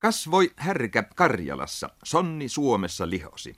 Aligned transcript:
Kasvoi 0.00 0.50
härkä 0.56 1.02
Karjalassa, 1.02 1.90
sonni 2.04 2.48
Suomessa 2.48 3.10
lihosi. 3.10 3.56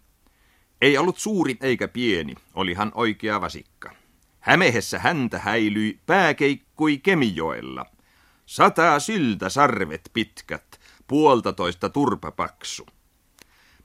Ei 0.81 0.99
ollut 0.99 1.19
suuri 1.19 1.57
eikä 1.61 1.89
pieni, 1.89 2.35
olihan 2.55 2.93
oikea 2.95 3.41
vasikka. 3.41 3.95
Hämehessä 4.41 4.99
häntä 4.99 5.39
häilyi, 5.39 6.01
pääkeikkui 6.07 6.99
Kemijoella. 6.99 7.87
Sataa 8.47 9.01
syltä 9.01 9.49
sarvet 9.49 10.11
pitkät, 10.13 10.81
puoltatoista 11.07 11.89
turpapaksu. 11.89 12.87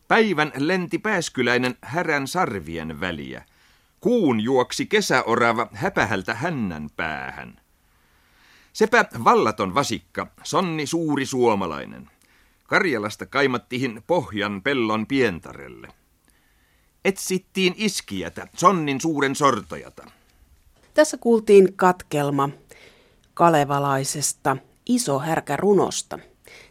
Päivän 0.08 0.52
lenti 0.55 0.98
pääskyläinen 0.98 1.76
härän 1.82 2.28
sarvien 2.28 3.00
väliä. 3.00 3.46
Kuun 4.00 4.39
juoksi 4.39 4.86
kesäorava 4.86 5.68
häpähältä 5.74 6.34
hännän 6.34 6.89
päähän. 6.96 7.62
Sepä 8.74 9.05
vallaton 9.24 9.76
vasikka, 9.76 10.28
sonni 10.44 10.86
suuri 10.86 11.26
suomalainen. 11.26 12.16
Karjalasta 12.68 13.25
kaimattihin 13.25 14.03
pohjan 14.07 14.62
pellon 14.62 15.08
pientarelle. 15.08 15.88
Etsittiin 17.05 17.73
iskijätä, 17.77 18.48
sonnin 18.55 19.02
suuren 19.02 19.35
sortojata. 19.35 20.03
Tässä 20.94 21.17
kuultiin 21.17 21.73
katkelma 21.73 22.49
kalevalaisesta 23.34 24.58
Iso 24.85 25.20
härkä 25.20 25.55
runosta. 25.55 26.20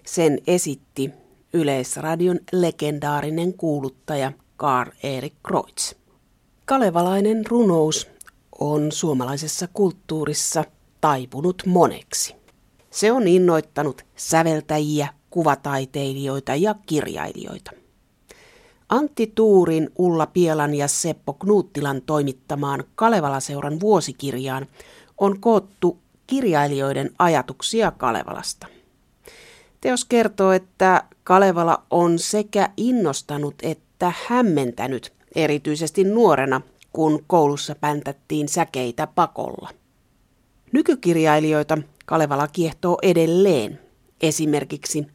Sen 0.07 0.39
esitti 0.47 1.11
Yleisradion 1.53 2.39
legendaarinen 2.53 3.55
kuuluttaja 3.55 4.33
Karl 4.57 4.91
Erik 5.03 5.35
Kreutz. 5.47 5.95
Kalevalainen 6.65 7.47
runous 7.47 8.09
on 8.59 8.93
suomalaisessa 8.93 9.69
kulttuurissa 9.73 10.65
taipunut 11.01 11.63
moneksi. 11.67 12.35
Se 12.91 13.13
on 13.13 13.29
innoittanut 13.29 14.03
säveltäjiä, 14.17 15.09
kuvataiteilijoita 15.37 16.55
ja 16.55 16.75
kirjailijoita. 16.87 17.71
Antti 18.89 19.33
Tuurin, 19.35 19.91
Ulla 19.99 20.27
Pielan 20.27 20.75
ja 20.75 20.89
Seppo 20.89 21.33
Knuuttilan 21.33 22.03
toimittamaan 22.03 22.85
Kalevala-seuran 22.95 23.81
vuosikirjaan 23.81 24.67
on 25.19 25.41
koottu 25.41 25.99
kirjailijoiden 26.27 27.11
ajatuksia 27.19 27.91
Kalevalasta. 27.91 28.67
Teos 29.81 30.05
kertoo, 30.05 30.53
että 30.53 31.03
Kalevala 31.25 31.83
on 31.91 32.19
sekä 32.19 32.71
innostanut 32.77 33.55
että 33.63 34.13
hämmentänyt, 34.29 35.13
erityisesti 35.35 36.05
nuorena, 36.05 36.61
kun 36.93 37.25
koulussa 37.27 37.75
päntättiin 37.75 38.49
säkeitä 38.49 39.07
pakolla. 39.07 39.71
Nykykirjailijoita 40.73 41.79
Kalevala 42.07 42.49
kiehtoo 42.49 42.99
edelleen. 43.03 43.86
Esimerkiksi 44.21 45.07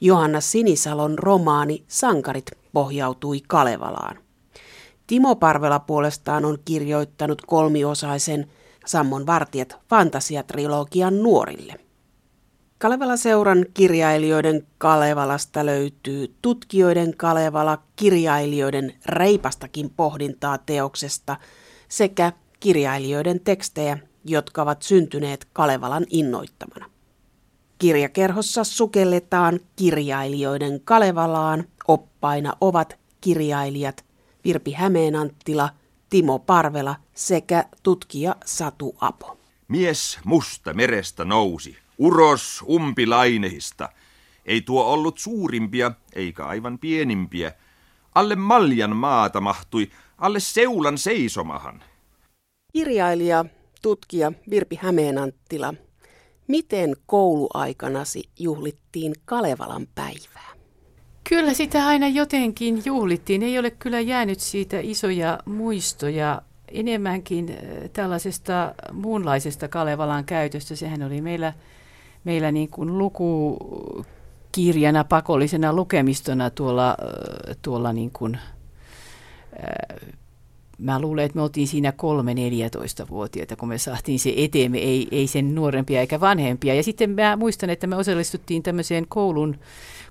Johanna 0.00 0.40
Sinisalon 0.40 1.18
romaani 1.18 1.84
Sankarit 1.88 2.50
pohjautui 2.72 3.40
Kalevalaan. 3.48 4.18
Timo 5.06 5.36
Parvela 5.36 5.78
puolestaan 5.78 6.44
on 6.44 6.58
kirjoittanut 6.64 7.42
kolmiosaisen 7.46 8.50
Sammon 8.86 9.26
vartijat 9.26 9.76
fantasiatrilogian 9.88 11.22
nuorille. 11.22 11.74
Kalevala-seuran 12.78 13.66
kirjailijoiden 13.74 14.66
Kalevalasta 14.78 15.66
löytyy 15.66 16.34
tutkijoiden 16.42 17.16
Kalevala, 17.16 17.78
kirjailijoiden 17.96 18.94
reipastakin 19.06 19.90
pohdintaa 19.90 20.58
teoksesta 20.58 21.36
sekä 21.88 22.32
kirjailijoiden 22.60 23.40
tekstejä, 23.40 23.98
jotka 24.24 24.62
ovat 24.62 24.82
syntyneet 24.82 25.48
Kalevalan 25.52 26.06
innoittamana. 26.10 26.90
Kirjakerhossa 27.80 28.64
sukelletaan 28.64 29.60
kirjailijoiden 29.76 30.80
Kalevalaan. 30.84 31.64
Oppaina 31.88 32.52
ovat 32.60 32.98
kirjailijat 33.20 34.04
Virpi 34.44 34.72
Hämeenanttila, 34.72 35.70
Timo 36.10 36.38
Parvela 36.38 36.96
sekä 37.14 37.64
tutkija 37.82 38.36
Satu 38.44 38.96
Apo. 39.00 39.38
Mies 39.68 40.18
musta 40.24 40.74
merestä 40.74 41.24
nousi, 41.24 41.76
uros 41.98 42.64
umpilainehista. 42.68 43.88
Ei 44.46 44.60
tuo 44.60 44.84
ollut 44.84 45.18
suurimpia, 45.18 45.92
eikä 46.12 46.44
aivan 46.44 46.78
pienimpiä. 46.78 47.52
Alle 48.14 48.36
maljan 48.36 48.96
maata 48.96 49.40
mahtui, 49.40 49.90
alle 50.18 50.40
seulan 50.40 50.98
seisomahan. 50.98 51.82
Kirjailija, 52.72 53.44
tutkija 53.82 54.32
Virpi 54.50 54.78
Hämeenanttila 54.82 55.74
Miten 56.50 56.96
kouluaikanasi 57.06 58.22
juhlittiin 58.38 59.14
Kalevalan 59.24 59.86
päivää? 59.94 60.50
Kyllä 61.28 61.54
sitä 61.54 61.86
aina 61.86 62.08
jotenkin 62.08 62.82
juhlittiin. 62.84 63.42
Ei 63.42 63.58
ole 63.58 63.70
kyllä 63.70 64.00
jäänyt 64.00 64.40
siitä 64.40 64.80
isoja 64.80 65.38
muistoja 65.44 66.42
enemmänkin 66.68 67.50
äh, 67.50 67.56
tällaisesta 67.92 68.74
muunlaisesta 68.92 69.68
Kalevalan 69.68 70.24
käytöstä. 70.24 70.76
Sehän 70.76 71.02
oli 71.02 71.20
meillä, 71.20 71.52
meillä 72.24 72.52
niin 72.52 72.68
kuin 72.68 72.98
lukukirjana, 72.98 75.04
pakollisena 75.04 75.72
lukemistona 75.72 76.50
tuolla, 76.50 76.90
äh, 76.90 76.96
tuolla 77.62 77.92
niin 77.92 78.10
kuin, 78.12 78.34
äh, 78.34 78.42
mä 80.80 81.00
luulen, 81.00 81.24
että 81.24 81.36
me 81.36 81.42
oltiin 81.42 81.68
siinä 81.68 81.90
3-14-vuotiaita, 81.90 83.56
kun 83.56 83.68
me 83.68 83.78
saatiin 83.78 84.18
se 84.18 84.34
eteemme, 84.36 84.78
ei, 84.78 85.08
ei 85.10 85.26
sen 85.26 85.54
nuorempia 85.54 86.00
eikä 86.00 86.20
vanhempia. 86.20 86.74
Ja 86.74 86.82
sitten 86.82 87.10
mä 87.10 87.36
muistan, 87.36 87.70
että 87.70 87.86
me 87.86 87.96
osallistuttiin 87.96 88.62
tämmöiseen 88.62 89.06
koulun, 89.08 89.58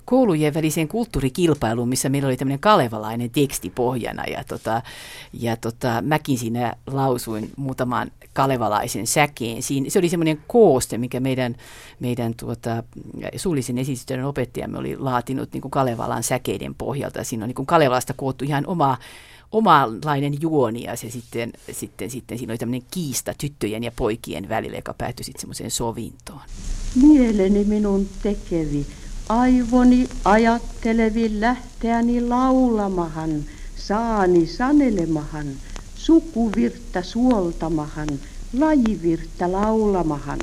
koulujen 0.04 0.54
väliseen 0.54 0.88
kulttuurikilpailuun, 0.88 1.88
missä 1.88 2.08
meillä 2.08 2.26
oli 2.26 2.36
tämmöinen 2.36 2.60
kalevalainen 2.60 3.30
teksti 3.30 3.70
pohjana. 3.70 4.24
Ja, 4.24 4.44
tota, 4.44 4.82
ja 5.32 5.56
tota, 5.56 6.02
mäkin 6.02 6.38
siinä 6.38 6.72
lausuin 6.86 7.50
muutaman 7.56 8.10
kalevalaisen 8.32 9.06
säkeen. 9.06 9.62
Siinä, 9.62 9.90
se 9.90 9.98
oli 9.98 10.08
semmoinen 10.08 10.42
kooste, 10.46 10.98
mikä 10.98 11.20
meidän, 11.20 11.56
meidän 12.00 12.34
tuota, 12.34 12.82
suullisen 13.36 13.78
esitysten 13.78 14.24
opettajamme 14.24 14.78
oli 14.78 14.96
laatinut 14.96 15.52
niin 15.52 15.60
kuin 15.60 15.70
Kalevalan 15.70 16.22
säkeiden 16.22 16.74
pohjalta. 16.74 17.24
Siinä 17.24 17.44
on 17.44 17.48
niin 17.48 17.54
kuin 17.54 17.66
Kalevalasta 17.66 18.14
koottu 18.16 18.44
ihan 18.44 18.66
omaa 18.66 18.96
omanlainen 19.52 20.40
juoni 20.40 20.82
ja 20.82 20.96
se 20.96 21.10
sitten, 21.10 21.52
sitten, 21.72 22.10
sitten 22.10 22.38
siinä 22.38 22.52
oli 22.52 22.58
tämmöinen 22.58 22.86
kiista 22.90 23.34
tyttöjen 23.38 23.84
ja 23.84 23.92
poikien 23.96 24.48
välillä, 24.48 24.76
joka 24.76 24.94
päättyi 24.94 25.24
sitten 25.24 25.40
semmoiseen 25.40 25.70
sovintoon. 25.70 26.40
Mieleni 27.02 27.64
minun 27.64 28.08
tekevi, 28.22 28.86
aivoni 29.28 30.08
ajattelevi 30.24 31.40
lähteäni 31.40 32.20
laulamahan, 32.20 33.44
saani 33.76 34.46
sanelemahan, 34.46 35.46
sukuvirttä 35.94 37.02
suoltamahan, 37.02 38.08
lajivirttä 38.58 39.52
laulamahan. 39.52 40.38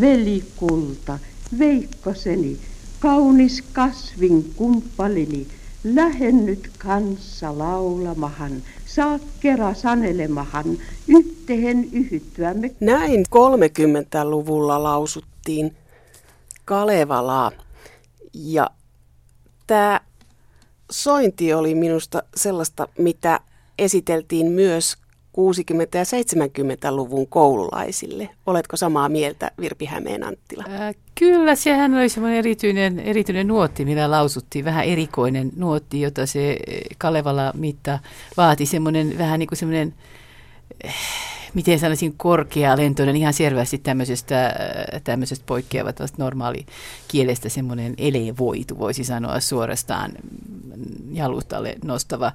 Velikulta, 0.00 1.18
veikkoseni, 1.58 2.58
kaunis 3.00 3.62
kasvin 3.72 4.52
kumppalini, 4.56 5.46
lähennyt 5.84 6.70
kanssa 6.78 7.58
laulamahan, 7.58 8.52
saat 8.86 9.22
kera 9.40 9.74
sanelemahan, 9.74 10.64
yhteen 11.08 11.88
yhyttyämme. 11.92 12.70
Näin 12.80 13.24
30-luvulla 13.36 14.82
lausuttiin 14.82 15.76
Kalevalaa. 16.64 17.52
Ja 18.34 18.70
tämä 19.66 20.00
sointi 20.90 21.54
oli 21.54 21.74
minusta 21.74 22.22
sellaista, 22.36 22.88
mitä 22.98 23.40
esiteltiin 23.78 24.46
myös 24.46 24.96
60- 25.34 25.98
ja 25.98 26.04
70-luvun 26.04 27.26
koululaisille. 27.26 28.28
Oletko 28.46 28.76
samaa 28.76 29.08
mieltä, 29.08 29.50
Virpi 29.60 29.84
Hämeenanttila? 29.84 30.64
Äh, 30.68 30.94
kyllä, 31.14 31.54
sehän 31.54 31.94
oli 31.94 32.08
semmoinen 32.08 32.38
erityinen, 32.38 33.00
erityinen 33.00 33.46
nuotti, 33.46 33.84
millä 33.84 34.10
lausuttiin. 34.10 34.64
Vähän 34.64 34.84
erikoinen 34.84 35.52
nuotti, 35.56 36.00
jota 36.00 36.26
se 36.26 36.50
eh, 36.50 36.82
Kalevala 36.98 37.52
mitta 37.54 37.98
vaati. 38.36 38.66
Semmoinen 38.66 39.18
vähän 39.18 39.38
niin 39.38 39.48
kuin 39.48 39.58
semmoinen... 39.58 39.94
Miten 41.54 41.78
sanoisin, 41.78 42.14
lentoinen, 42.76 43.16
ihan 43.16 43.32
selvästi 43.32 43.78
tämmöisestä, 43.78 44.46
äh, 44.46 44.54
tämmöisestä 45.04 45.44
poikkeavat 45.46 46.00
normaali 46.18 46.66
kielestä 47.08 47.48
semmoinen 47.48 47.94
elevoitu, 47.98 48.78
voisi 48.78 49.04
sanoa 49.04 49.40
suorastaan 49.40 50.12
jalustalle 51.12 51.74
nostava. 51.84 52.32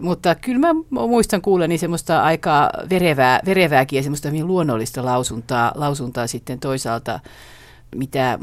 Mutta 0.00 0.34
kyllä 0.34 0.58
mä 0.58 0.74
muistan 1.08 1.42
kuuleni 1.42 1.78
semmoista 1.78 2.22
aika 2.22 2.70
verevää, 2.90 3.40
verevääkin 3.46 3.96
ja 3.96 4.02
semmoista 4.02 4.28
hyvin 4.28 4.46
luonnollista 4.46 5.04
lausuntaa, 5.04 5.72
lausuntaa 5.74 6.26
sitten 6.26 6.58
toisaalta 6.58 7.20
mitä 7.96 8.38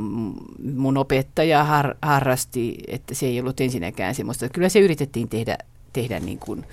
mun 0.75 0.97
opettaja 0.97 1.63
har, 1.63 1.95
harrasti, 2.01 2.77
että 2.88 3.15
se 3.15 3.25
ei 3.25 3.39
ollut 3.39 3.61
ensinnäkään 3.61 4.15
semmoista. 4.15 4.49
Kyllä 4.49 4.69
se 4.69 4.79
yritettiin 4.79 5.29
tehdä, 5.29 5.57
tehdä 5.94 6.19
niin 6.19 6.39
kuin, 6.39 6.65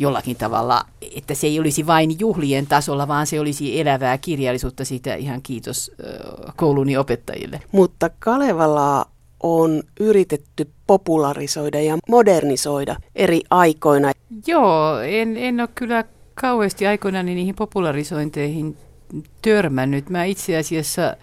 jollakin 0.00 0.36
tavalla, 0.36 0.84
että 1.16 1.34
se 1.34 1.46
ei 1.46 1.60
olisi 1.60 1.86
vain 1.86 2.20
juhlien 2.20 2.66
tasolla, 2.66 3.08
vaan 3.08 3.26
se 3.26 3.40
olisi 3.40 3.80
elävää 3.80 4.18
kirjallisuutta 4.18 4.84
siitä 4.84 5.14
ihan 5.14 5.42
kiitos 5.42 5.92
kouluni 6.56 6.96
opettajille. 6.96 7.60
Mutta 7.72 8.10
Kalevalaa 8.18 9.04
on 9.42 9.82
yritetty 10.00 10.70
popularisoida 10.86 11.80
ja 11.80 11.98
modernisoida 12.08 12.96
eri 13.14 13.40
aikoina. 13.50 14.12
Joo, 14.46 14.98
en, 15.00 15.36
en 15.36 15.60
ole 15.60 15.68
kyllä 15.74 16.04
kauheasti 16.34 16.86
aikoinaan 16.86 17.26
niihin 17.26 17.54
popularisointeihin 17.54 18.76
törmännyt. 19.42 20.10
Mä 20.10 20.24
itse 20.24 20.56
asiassa 20.56 21.16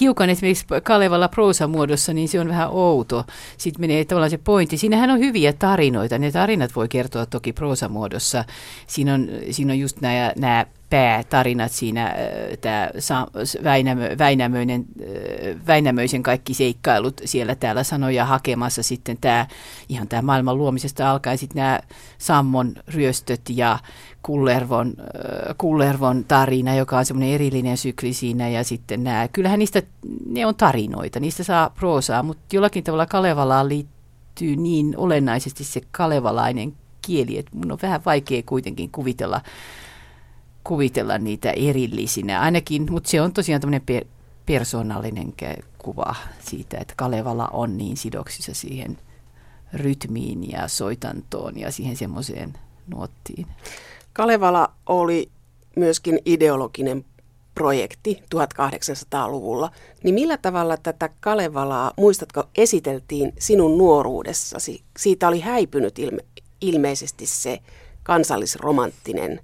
hiukan 0.00 0.30
esimerkiksi 0.30 0.66
Kalevalla 0.82 1.28
muodossa, 1.68 2.12
niin 2.12 2.28
se 2.28 2.40
on 2.40 2.48
vähän 2.48 2.68
outo. 2.70 3.24
Sitten 3.58 3.80
menee 3.80 4.04
tavallaan 4.04 4.30
se 4.30 4.38
pointti. 4.38 4.78
Siinähän 4.78 5.10
on 5.10 5.18
hyviä 5.18 5.52
tarinoita. 5.52 6.18
Ne 6.18 6.32
tarinat 6.32 6.76
voi 6.76 6.88
kertoa 6.88 7.26
toki 7.26 7.52
muodossa. 7.88 8.44
Siinä 8.86 9.14
on, 9.14 9.28
siinä 9.50 9.72
on 9.72 9.78
just 9.78 10.00
nämä, 10.00 10.32
nämä 10.36 10.66
päätarinat 10.92 11.72
siinä, 11.72 12.14
tämä 12.60 12.90
Väinämö, 13.64 14.16
Väinämöinen, 14.18 14.84
Väinämöisen 15.66 16.22
kaikki 16.22 16.54
seikkailut 16.54 17.20
siellä 17.24 17.54
täällä 17.54 17.84
sanoja 17.84 18.24
hakemassa 18.24 18.82
sitten 18.82 19.16
tämä, 19.20 19.46
ihan 19.88 20.08
tämä 20.08 20.22
maailman 20.22 20.58
luomisesta 20.58 21.10
alkaen 21.10 21.38
sitten 21.38 21.60
nämä 21.62 21.80
Sammon 22.18 22.74
ryöstöt 22.88 23.40
ja 23.50 23.78
Kullervon, 24.22 24.94
Kullervon 25.58 26.24
tarina, 26.24 26.74
joka 26.74 26.98
on 26.98 27.04
semmoinen 27.04 27.34
erillinen 27.34 27.76
sykli 27.76 28.12
siinä 28.12 28.48
ja 28.48 28.64
sitten 28.64 29.04
nämä, 29.04 29.28
kyllähän 29.28 29.58
niistä, 29.58 29.82
ne 30.26 30.46
on 30.46 30.54
tarinoita, 30.54 31.20
niistä 31.20 31.44
saa 31.44 31.70
proosaa, 31.70 32.22
mutta 32.22 32.56
jollakin 32.56 32.84
tavalla 32.84 33.06
Kalevalaan 33.06 33.68
liittyy 33.68 34.56
niin 34.56 34.94
olennaisesti 34.96 35.64
se 35.64 35.80
kalevalainen 35.90 36.72
kieli, 37.02 37.38
että 37.38 37.56
mun 37.56 37.72
on 37.72 37.78
vähän 37.82 38.00
vaikea 38.06 38.42
kuitenkin 38.46 38.90
kuvitella 38.90 39.40
kuvitella 40.64 41.18
niitä 41.18 41.50
erillisinä, 41.50 42.40
ainakin, 42.40 42.92
mutta 42.92 43.10
se 43.10 43.20
on 43.20 43.32
tosiaan 43.32 43.60
tämmöinen 43.60 43.82
per, 43.86 44.04
persoonallinen 44.46 45.34
kuva 45.78 46.14
siitä, 46.40 46.78
että 46.80 46.94
Kalevala 46.96 47.48
on 47.52 47.78
niin 47.78 47.96
sidoksissa 47.96 48.54
siihen 48.54 48.98
rytmiin 49.72 50.50
ja 50.50 50.68
soitantoon 50.68 51.58
ja 51.58 51.72
siihen 51.72 51.96
semmoiseen 51.96 52.54
nuottiin. 52.86 53.46
Kalevala 54.12 54.72
oli 54.86 55.30
myöskin 55.76 56.18
ideologinen 56.24 57.04
projekti 57.54 58.22
1800-luvulla, 58.34 59.70
niin 60.02 60.14
millä 60.14 60.36
tavalla 60.36 60.76
tätä 60.76 61.10
Kalevalaa, 61.20 61.92
muistatko, 61.96 62.44
esiteltiin 62.56 63.32
sinun 63.38 63.78
nuoruudessasi? 63.78 64.82
Siitä 64.96 65.28
oli 65.28 65.40
häipynyt 65.40 65.98
ilme, 65.98 66.22
ilmeisesti 66.60 67.26
se 67.26 67.58
kansallisromanttinen 68.02 69.40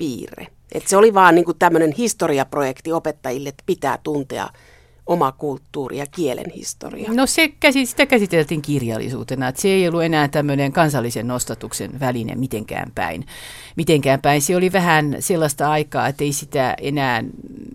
piirre. 0.00 0.46
Et 0.72 0.86
se 0.86 0.96
oli 0.96 1.14
vaan 1.14 1.34
niinku 1.34 1.54
tämmöinen 1.54 1.92
historiaprojekti 1.92 2.92
opettajille, 2.92 3.48
että 3.48 3.62
pitää 3.66 3.98
tuntea 4.02 4.48
oma 5.06 5.32
kulttuuri 5.32 5.98
ja 5.98 6.06
kielen 6.06 6.50
historia. 6.54 7.12
No 7.12 7.26
se, 7.26 7.52
sitä 7.84 8.06
käsiteltiin 8.06 8.62
kirjallisuutena, 8.62 9.48
että 9.48 9.62
se 9.62 9.68
ei 9.68 9.88
ollut 9.88 10.02
enää 10.02 10.28
tämmöinen 10.28 10.72
kansallisen 10.72 11.28
nostatuksen 11.28 12.00
väline 12.00 12.34
mitenkään 12.34 12.92
päin. 12.94 13.26
Mitenkään 13.76 14.20
päin. 14.20 14.42
Se 14.42 14.56
oli 14.56 14.72
vähän 14.72 15.16
sellaista 15.20 15.70
aikaa, 15.70 16.08
että 16.08 16.24
ei 16.24 16.32
sitä 16.32 16.74
enää, 16.80 17.24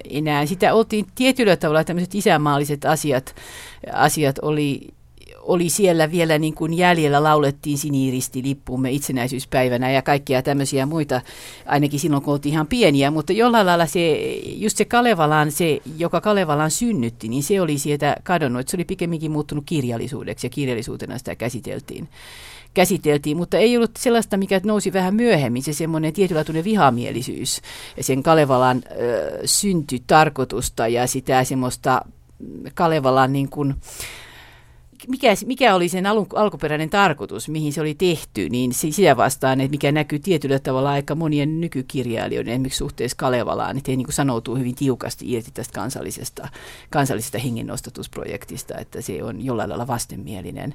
enää 0.10 0.46
sitä 0.46 0.74
oltiin 0.74 1.06
tietyllä 1.16 1.56
tavalla 1.58 1.84
tämmöiset 1.84 2.16
isänmaalliset 2.16 2.86
asiat, 2.86 3.36
asiat 3.94 4.40
oli 4.42 4.88
oli 5.46 5.70
siellä 5.70 6.12
vielä 6.12 6.40
niin 6.40 6.54
kuin 6.54 6.74
jäljellä, 6.74 7.24
laulettiin 7.24 7.78
siniiristi 7.78 8.44
lippuumme 8.44 8.92
itsenäisyyspäivänä 8.92 9.92
ja 9.92 10.02
kaikkia 10.02 10.42
tämmöisiä 10.42 10.86
muita, 10.86 11.22
ainakin 11.66 12.00
silloin 12.00 12.24
kun 12.24 12.34
oltiin 12.34 12.54
ihan 12.54 12.68
pieniä, 12.68 13.12
mutta 13.12 13.34
jollain 13.34 13.66
lailla 13.66 13.86
se, 13.86 14.16
just 14.46 14.78
se 14.78 14.86
Kalevalan, 14.86 15.52
se, 15.52 15.80
joka 15.98 16.22
Kalevalan 16.22 16.72
synnytti, 16.72 17.28
niin 17.28 17.44
se 17.44 17.62
oli 17.62 17.78
sieltä 17.78 18.16
kadonnut, 18.24 18.60
että 18.60 18.72
se 18.72 18.78
oli 18.78 18.86
pikemminkin 18.86 19.32
muuttunut 19.32 19.64
kirjallisuudeksi 19.68 20.46
ja 20.48 20.50
kirjallisuutena 20.52 21.18
sitä 21.18 21.36
käsiteltiin. 21.36 22.10
Käsiteltiin, 22.74 23.38
mutta 23.38 23.58
ei 23.58 23.78
ollut 23.78 23.92
sellaista, 24.00 24.38
mikä 24.38 24.62
nousi 24.64 24.94
vähän 24.94 25.16
myöhemmin, 25.16 25.64
se 25.64 25.74
semmoinen 25.74 26.14
tietynlaatuinen 26.14 26.64
vihamielisyys 26.64 27.62
ja 27.98 28.04
sen 28.04 28.24
Kalevalan 28.24 28.84
ö, 29.00 29.40
synty 29.46 30.00
tarkoitusta 30.08 30.88
ja 30.88 31.08
sitä 31.08 31.44
semmoista 31.44 32.02
Kalevalan 32.74 33.34
niin 33.34 33.50
kuin, 33.50 33.76
mikä, 35.08 35.34
mikä 35.46 35.76
oli 35.76 35.90
sen 35.90 36.06
alun, 36.06 36.28
alkuperäinen 36.36 36.90
tarkoitus, 36.90 37.50
mihin 37.50 37.74
se 37.74 37.82
oli 37.82 37.96
tehty, 37.96 38.50
niin 38.50 38.74
sitä 38.74 39.18
vastaan, 39.18 39.62
että 39.62 39.72
mikä 39.72 39.92
näkyy 39.92 40.20
tietyllä 40.20 40.60
tavalla 40.60 40.92
aika 40.92 41.16
monien 41.16 41.62
nykykirjailijoiden, 41.62 42.54
esimerkiksi 42.54 42.78
suhteessa 42.78 43.18
Kalevalaan, 43.18 43.78
että 43.78 43.92
he 43.92 43.96
niin 43.96 44.08
sanoutuu 44.10 44.56
hyvin 44.56 44.76
tiukasti 44.76 45.32
irti 45.32 45.52
tästä 45.54 45.74
kansallisesta, 45.74 46.48
kansallisesta 46.90 47.38
hengennostatusprojektista, 47.38 48.78
että 48.78 49.02
se 49.02 49.24
on 49.24 49.46
jollain 49.46 49.70
lailla 49.70 49.88
vastenmielinen 49.88 50.74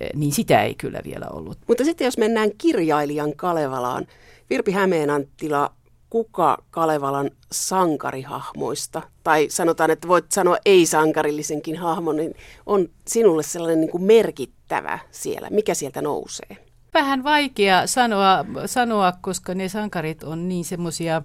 eh, 0.00 0.10
niin 0.14 0.32
sitä 0.32 0.62
ei 0.62 0.74
kyllä 0.74 1.00
vielä 1.04 1.26
ollut. 1.32 1.58
Mutta 1.68 1.84
sitten 1.84 2.04
jos 2.04 2.18
mennään 2.18 2.50
kirjailijan 2.58 3.36
Kalevalaan, 3.36 4.06
Virpi 4.50 4.72
Hämeenanttila 4.72 5.77
kuka 6.10 6.58
Kalevalan 6.70 7.30
sankarihahmoista, 7.52 9.02
tai 9.24 9.46
sanotaan, 9.50 9.90
että 9.90 10.08
voit 10.08 10.32
sanoa 10.32 10.56
ei-sankarillisenkin 10.64 11.76
hahmon, 11.76 12.16
niin 12.16 12.34
on 12.66 12.88
sinulle 13.06 13.42
sellainen 13.42 13.80
niin 13.80 13.90
kuin 13.90 14.02
merkittävä 14.02 14.98
siellä? 15.10 15.48
Mikä 15.50 15.74
sieltä 15.74 16.02
nousee? 16.02 16.68
Vähän 16.94 17.24
vaikea 17.24 17.86
sanoa, 17.86 18.44
sanoa, 18.66 19.12
koska 19.20 19.54
ne 19.54 19.68
sankarit 19.68 20.22
on 20.22 20.48
niin 20.48 20.64
semmoisia 20.64 21.22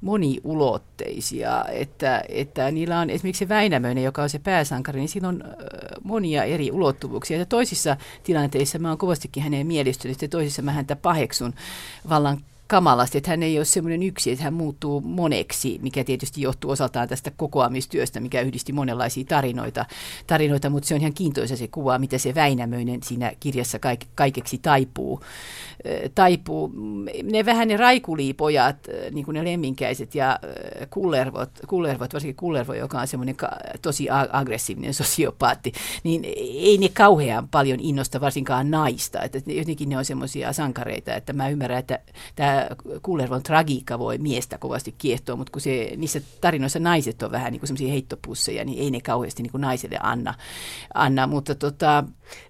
moniulotteisia, 0.00 1.64
että, 1.72 2.24
että 2.28 2.70
niillä 2.70 2.98
on 2.98 3.10
esimerkiksi 3.10 3.48
Väinämöinen, 3.48 4.04
joka 4.04 4.22
on 4.22 4.28
se 4.28 4.38
pääsankari, 4.38 5.00
niin 5.00 5.08
siinä 5.08 5.28
on 5.28 5.44
monia 6.02 6.44
eri 6.44 6.70
ulottuvuuksia. 6.72 7.38
Ja 7.38 7.46
toisissa 7.46 7.96
tilanteissa 8.22 8.78
mä 8.78 8.88
oon 8.88 8.98
kovastikin 8.98 9.42
hänen 9.42 9.66
mielistynyt, 9.66 10.22
ja 10.22 10.28
toisissa 10.28 10.62
mä 10.62 10.72
häntä 10.72 10.96
paheksun 10.96 11.54
vallan 12.08 12.38
kamalasti, 12.74 13.18
että 13.18 13.30
hän 13.30 13.42
ei 13.42 13.58
ole 13.58 13.64
semmoinen 13.64 14.02
yksi, 14.02 14.30
että 14.30 14.44
hän 14.44 14.54
muuttuu 14.54 15.00
moneksi, 15.00 15.78
mikä 15.82 16.04
tietysti 16.04 16.42
johtuu 16.42 16.70
osaltaan 16.70 17.08
tästä 17.08 17.30
kokoamistyöstä, 17.36 18.20
mikä 18.20 18.40
yhdisti 18.40 18.72
monenlaisia 18.72 19.24
tarinoita, 19.24 19.84
tarinoita 20.26 20.70
mutta 20.70 20.86
se 20.86 20.94
on 20.94 21.00
ihan 21.00 21.14
kiintoisa 21.14 21.56
se 21.56 21.68
kuva, 21.68 21.98
mitä 21.98 22.18
se 22.18 22.34
Väinämöinen 22.34 23.02
siinä 23.02 23.32
kirjassa 23.40 23.78
kaik- 23.78 24.06
kaikeksi 24.14 24.58
taipuu. 24.58 25.20
taipuu. 26.14 26.72
Ne 27.22 27.44
vähän 27.44 27.68
ne 27.68 27.76
raikuliipojat, 27.76 28.76
niin 29.10 29.24
kuin 29.24 29.34
ne 29.34 29.44
lemminkäiset 29.44 30.14
ja 30.14 30.38
kullervot, 30.90 31.50
kullervot 31.66 32.12
varsinkin 32.12 32.36
kullervo, 32.36 32.74
joka 32.74 33.00
on 33.00 33.06
semmoinen 33.06 33.36
tosi 33.82 34.08
aggressiivinen 34.32 34.94
sosiopaatti, 34.94 35.72
niin 36.04 36.24
ei 36.46 36.78
ne 36.78 36.88
kauhean 36.88 37.48
paljon 37.48 37.80
innosta 37.80 38.20
varsinkaan 38.20 38.70
naista, 38.70 39.22
että 39.22 39.38
jotenkin 39.46 39.88
ne 39.88 39.98
on 39.98 40.04
semmoisia 40.04 40.52
sankareita, 40.52 41.14
että 41.14 41.32
mä 41.32 41.48
ymmärrän, 41.48 41.78
että 41.78 41.98
tämä 42.36 42.63
Kullervon 43.02 43.42
tragiikka 43.42 43.98
voi 43.98 44.18
miestä 44.18 44.58
kovasti 44.58 44.94
kiehtoa, 44.98 45.36
mutta 45.36 45.52
kun 45.52 45.60
se, 45.60 45.92
niissä 45.96 46.20
tarinoissa 46.40 46.78
naiset 46.78 47.22
on 47.22 47.32
vähän 47.32 47.52
niin 47.52 47.60
kuin 47.60 47.68
semmoisia 47.68 47.92
heittopusseja, 47.92 48.64
niin 48.64 48.82
ei 48.82 48.90
ne 48.90 49.00
kauheasti 49.00 49.42
niin 49.42 49.50
kuin 49.50 49.60
naiselle 49.60 49.98
anna. 50.02 50.34
anna 50.94 51.26
mutta 51.26 51.54
tota... 51.54 52.04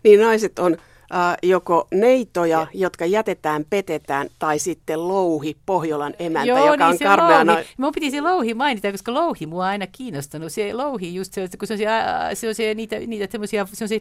Niin 0.04 0.20
naiset 0.20 0.58
on 0.58 0.76
äh, 1.14 1.36
joko 1.42 1.88
neitoja, 1.94 2.58
ja. 2.58 2.66
jotka 2.74 3.06
jätetään, 3.06 3.64
petetään, 3.70 4.28
tai 4.38 4.58
sitten 4.58 5.08
louhi, 5.08 5.56
Pohjolan 5.66 6.14
emäntä, 6.18 6.48
Joo, 6.48 6.66
joka 6.66 6.90
niin 6.90 7.08
on 7.08 7.16
karmea. 7.16 7.46
Louhi. 7.46 7.64
Mun 7.76 7.92
piti 7.94 8.10
se 8.10 8.20
louhi 8.20 8.54
mainita, 8.54 8.92
koska 8.92 9.14
louhi 9.14 9.46
mua 9.46 9.64
on 9.64 9.70
aina 9.70 9.86
kiinnostanut. 9.86 10.52
Se 10.52 10.72
louhi 10.72 11.14
just 11.14 11.32
se, 11.32 11.48
kun 11.58 11.68
se 11.68 11.74
on 11.74 11.78
se, 11.78 11.86
se, 12.34 12.48
on 12.48 12.54
se 12.54 12.74
niitä, 12.74 12.98
niitä 12.98 13.32
semmoisia, 13.32 13.66
se 13.72 13.84
on 13.84 13.88
se 13.88 14.00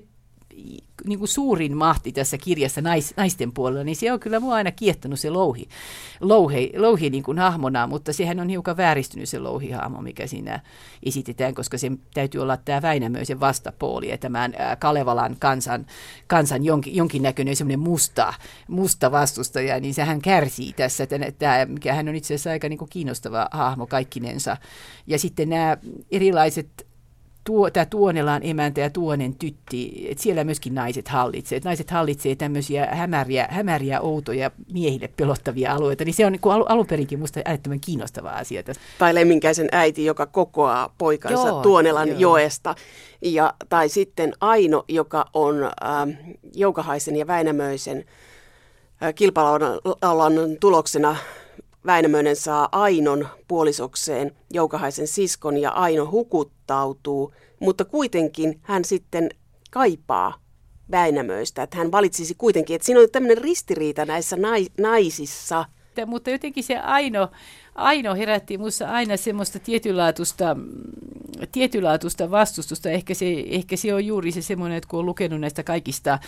niin 1.06 1.20
kuin 1.20 1.30
suurin 1.30 1.78
mahti 1.78 2.12
tässä 2.12 2.38
kirjassa 2.38 2.82
nais, 2.82 3.14
naisten 3.18 3.52
puolella, 3.52 3.84
niin 3.84 3.96
se 3.96 4.12
on 4.12 4.20
kyllä 4.20 4.40
mua 4.40 4.56
aina 4.56 4.72
kiehtonut 4.72 5.20
se 5.20 5.30
louhi, 5.30 5.68
louhi, 6.22 6.72
louhi 6.78 7.10
niin 7.10 7.24
kuin 7.24 7.40
hahmona, 7.40 7.88
mutta 7.88 8.14
sehän 8.14 8.40
on 8.40 8.50
hiukan 8.50 8.78
vääristynyt 8.78 9.30
se 9.30 9.40
louhihahmo, 9.40 10.02
mikä 10.02 10.28
siinä 10.28 10.60
esitetään, 11.04 11.56
koska 11.56 11.78
se 11.78 11.92
täytyy 12.14 12.42
olla 12.42 12.58
tämä 12.58 12.82
Väinämöisen 12.82 13.40
vastapuoli 13.40 14.10
ja 14.10 14.18
tämän 14.18 14.54
Kalevalan 14.80 15.36
kansan, 15.40 15.86
kansan 16.28 16.64
jonkin, 16.64 16.96
jonkinnäköinen 16.96 17.56
semmoinen 17.56 17.80
musta, 17.80 18.34
musta 18.68 19.12
vastustaja, 19.12 19.80
niin 19.80 19.94
sehän 19.94 20.22
kärsii 20.22 20.74
tässä, 20.74 21.08
tämä, 21.40 21.66
mikä 21.66 21.94
hän 21.94 22.10
on 22.10 22.16
itse 22.16 22.34
asiassa 22.34 22.50
aika 22.50 22.70
niin 22.70 22.80
kuin 22.80 22.90
kiinnostava 22.90 23.48
hahmo 23.52 23.88
kaikkinensa. 23.88 24.58
Ja 25.08 25.20
sitten 25.20 25.50
nämä 25.50 25.78
erilaiset 26.12 26.93
tuo, 27.44 27.70
tämä 27.70 27.86
Tuonelan 27.86 28.42
emäntä 28.44 28.82
ja 28.82 28.90
Tuonen 28.90 29.36
tytti, 29.36 30.08
että 30.10 30.24
siellä 30.24 30.44
myöskin 30.44 30.76
naiset 30.76 31.08
hallitsee. 31.08 31.56
Että 31.58 31.70
naiset 31.70 31.92
hallitsee 31.92 32.36
tämmöisiä 32.36 32.86
hämäriä, 32.86 33.48
hämäriä, 33.52 34.02
outoja, 34.02 34.52
miehille 34.74 35.10
pelottavia 35.18 35.74
alueita. 35.74 36.06
Niin 36.06 36.14
se 36.14 36.26
on 36.26 36.32
niin 36.32 36.40
kuin 36.40 36.66
alun 36.68 36.88
perinkin 36.88 37.20
musta 37.20 37.40
äärettömän 37.46 37.80
kiinnostava 37.80 38.30
asia. 38.30 38.64
Tai 39.00 39.16
Lemminkäisen 39.16 39.70
äiti, 39.72 40.06
joka 40.06 40.26
kokoaa 40.26 40.94
poikansa 40.98 41.48
joo, 41.48 41.62
Tuonelan 41.62 42.08
joo. 42.10 42.20
joesta. 42.20 42.76
Ja, 43.22 43.54
tai 43.70 43.90
sitten 43.90 44.34
Aino, 44.42 44.86
joka 44.88 45.26
on 45.34 45.64
äh, 45.64 45.72
Joukahaisen 46.56 47.16
ja 47.16 47.28
Väinämöisen 47.28 48.06
äh, 49.04 49.14
kilpailualan 49.14 50.34
tuloksena 50.60 51.16
Väinämöinen 51.86 52.36
saa 52.36 52.70
Ainon 52.72 53.28
puolisokseen 53.48 54.32
Joukahaisen 54.54 55.08
siskon 55.08 55.58
ja 55.58 55.72
Aino 55.72 56.12
hukuttautuu, 56.12 57.34
mutta 57.60 57.86
kuitenkin 57.86 58.60
hän 58.62 58.86
sitten 58.86 59.30
kaipaa 59.72 60.44
Väinämöistä, 60.92 61.64
että 61.64 61.78
hän 61.78 61.92
valitsisi 61.92 62.36
kuitenkin, 62.38 62.76
että 62.76 62.86
siinä 62.86 63.02
on 63.02 63.08
tämmöinen 63.12 63.38
ristiriita 63.38 64.06
näissä 64.06 64.36
nai, 64.36 64.68
naisissa. 64.80 65.66
Mutta 66.06 66.30
jotenkin 66.30 66.64
se 66.64 66.78
Aino, 66.78 67.32
Aino 67.76 68.16
herätti 68.16 68.58
minussa 68.58 68.90
aina 68.90 69.18
semmoista 69.18 69.60
tietynlaatuista, 69.60 70.58
tietynlaatuista 71.52 72.32
vastustusta. 72.32 72.90
Ehkä 72.90 73.14
se, 73.14 73.44
ehkä 73.48 73.76
se 73.78 73.94
on 73.94 74.06
juuri 74.06 74.32
se 74.32 74.42
semmoinen, 74.42 74.78
että 74.78 74.88
kun 74.88 75.00
on 75.00 75.06
lukenut 75.06 75.40
näistä 75.40 75.64
kaikista 75.64 76.20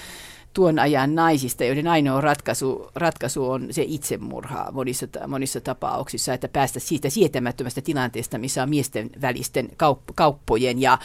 tuon 0.56 0.80
ajan 0.80 1.16
naisista, 1.16 1.64
joiden 1.64 1.88
ainoa 1.88 2.22
ratkaisu, 2.22 2.92
ratkaisu 2.96 3.50
on 3.50 3.68
se 3.72 3.84
itsemurha 3.88 4.72
monissa, 4.72 5.08
monissa 5.28 5.62
tapauksissa, 5.62 6.34
että 6.34 6.48
päästä 6.48 6.80
siitä 6.80 7.10
sietämättömästä 7.10 7.82
tilanteesta, 7.82 8.38
missä 8.38 8.64
on 8.64 8.70
miesten 8.70 9.10
välisten 9.22 9.70
kaup- 9.70 10.14
kauppojen 10.16 10.82
ja 10.82 10.98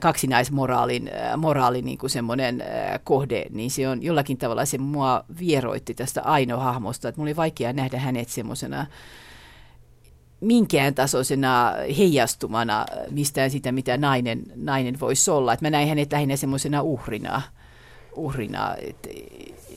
kaksinaismoraalin 0.00 1.10
moraalin 1.36 1.84
niin 1.84 1.98
kuin 1.98 2.10
semmoinen 2.10 2.64
kohde, 3.04 3.46
niin 3.50 3.70
se 3.70 3.88
on 3.88 4.02
jollakin 4.02 4.38
tavalla 4.38 4.64
se 4.64 4.78
mua 4.78 5.24
vieroitti 5.38 5.94
tästä 5.94 6.22
ainoa 6.22 6.64
hahmosta, 6.64 7.08
että 7.08 7.20
mulla 7.20 7.28
oli 7.28 7.36
vaikea 7.36 7.72
nähdä 7.72 7.98
hänet 7.98 8.28
semmoisena 8.28 8.86
minkään 10.40 10.94
tasoisena 10.94 11.72
heijastumana 11.98 12.86
mistään 13.10 13.50
sitä, 13.50 13.72
mitä 13.72 13.96
nainen, 13.96 14.42
nainen 14.56 15.00
voisi 15.00 15.30
olla. 15.30 15.52
Että 15.52 15.66
mä 15.66 15.70
näin 15.70 15.88
hänet 15.88 16.12
lähinnä 16.12 16.36
semmoisena 16.36 16.82
uhrina 16.82 17.42
uhrina. 18.16 18.74
Et, 18.76 18.96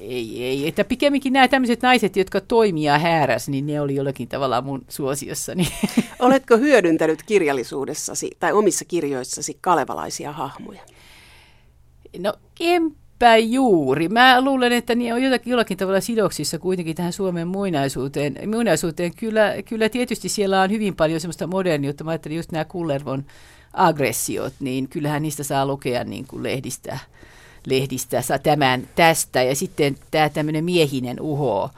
ei, 0.02 0.44
ei, 0.44 0.68
että 0.68 0.84
pikemminkin 0.84 1.34
nämä 1.34 1.48
tämmöiset 1.48 1.82
naiset, 1.82 2.16
jotka 2.16 2.42
toimia 2.42 3.00
hääräs, 3.00 3.50
niin 3.50 3.68
ne 3.68 3.82
oli 3.82 3.96
jollakin 3.96 4.28
tavalla 4.28 4.62
mun 4.62 4.86
suosiossani. 4.90 5.68
Oletko 6.20 6.58
hyödyntänyt 6.58 7.24
kirjallisuudessasi 7.24 8.32
tai 8.40 8.54
omissa 8.54 8.86
kirjoissasi 8.86 9.58
kalevalaisia 9.62 10.32
hahmoja? 10.32 10.82
No 12.20 12.34
enpä 12.60 13.38
juuri. 13.38 14.10
Mä 14.10 14.42
luulen, 14.42 14.72
että 14.72 14.96
ne 14.96 15.14
on 15.14 15.24
jotakin, 15.24 15.52
jollakin 15.52 15.78
tavalla 15.78 16.02
sidoksissa 16.02 16.60
kuitenkin 16.60 16.96
tähän 16.96 17.14
Suomen 17.14 17.48
muinaisuuteen. 17.48 18.50
muinaisuuteen. 18.50 19.16
Kyllä, 19.16 19.54
kyllä 19.66 19.90
tietysti 19.90 20.30
siellä 20.30 20.62
on 20.62 20.72
hyvin 20.72 20.96
paljon 20.96 21.20
semmoista 21.20 21.48
moderniutta. 21.48 22.04
Mä 22.04 22.12
ajattelin 22.12 22.38
just 22.38 22.52
nämä 22.52 22.66
Kullervon 22.66 23.26
aggressiot, 23.74 24.54
niin 24.60 24.90
kyllähän 24.90 25.22
niistä 25.22 25.44
saa 25.44 25.66
lukea 25.66 26.04
niin 26.04 26.28
kuin 26.28 26.44
lehdistä 26.44 27.00
lehdistä 27.68 28.22
tämän 28.44 28.88
tästä. 28.96 29.44
Ja 29.44 29.56
sitten 29.56 29.96
tämä 30.12 30.30
tämmöinen 30.30 30.66
miehinen 30.66 31.22
uho, 31.22 31.70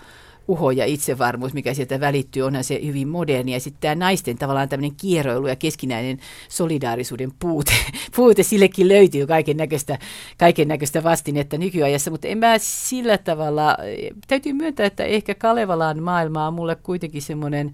uho 0.48 0.72
ja 0.72 0.86
itsevarmuus, 0.86 1.54
mikä 1.54 1.74
sieltä 1.74 2.00
välittyy, 2.00 2.44
onhan 2.44 2.64
se 2.64 2.80
hyvin 2.86 3.08
moderni. 3.08 3.54
Ja 3.54 3.60
sitten 3.60 3.82
tämä 3.82 3.96
naisten 3.96 4.38
tavallaan 4.38 4.70
tämmöinen 4.70 4.96
kierroilu 4.98 5.48
ja 5.48 5.56
keskinäinen 5.56 6.20
solidaarisuuden 6.50 7.32
puute, 7.40 7.74
puute 8.16 8.44
sillekin 8.44 8.88
löytyy 8.88 9.28
kaiken 9.28 9.58
näköistä, 9.58 10.00
kaiken 10.38 10.68
näköistä 10.68 11.04
vastinetta 11.04 11.58
nykyajassa, 11.58 12.12
mutta 12.12 12.28
en 12.28 12.38
mä 12.38 12.56
sillä 12.58 13.18
tavalla, 13.18 13.78
täytyy 14.28 14.54
myöntää, 14.54 14.86
että 14.86 15.04
ehkä 15.04 15.36
Kalevalan 15.36 16.04
maailma 16.04 16.48
on 16.48 16.54
mulle 16.54 16.76
kuitenkin 16.76 17.22
semmoinen, 17.22 17.74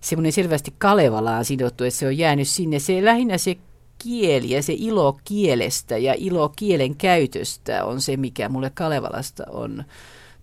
semmoinen 0.00 0.32
selvästi 0.32 0.74
Kalevalaan 0.78 1.44
sidottu, 1.44 1.84
että 1.84 1.98
se 1.98 2.06
on 2.06 2.18
jäänyt 2.18 2.48
sinne. 2.48 2.78
Se 2.78 3.04
lähinnä 3.04 3.38
se 3.38 3.56
kieli 4.02 4.50
ja 4.50 4.62
se 4.62 4.72
ilo 4.78 5.18
kielestä 5.24 5.98
ja 5.98 6.14
ilo 6.18 6.48
kielen 6.48 6.96
käytöstä 6.96 7.84
on 7.84 8.00
se, 8.00 8.16
mikä 8.16 8.48
mulle 8.48 8.70
Kalevalasta 8.70 9.44
on 9.50 9.84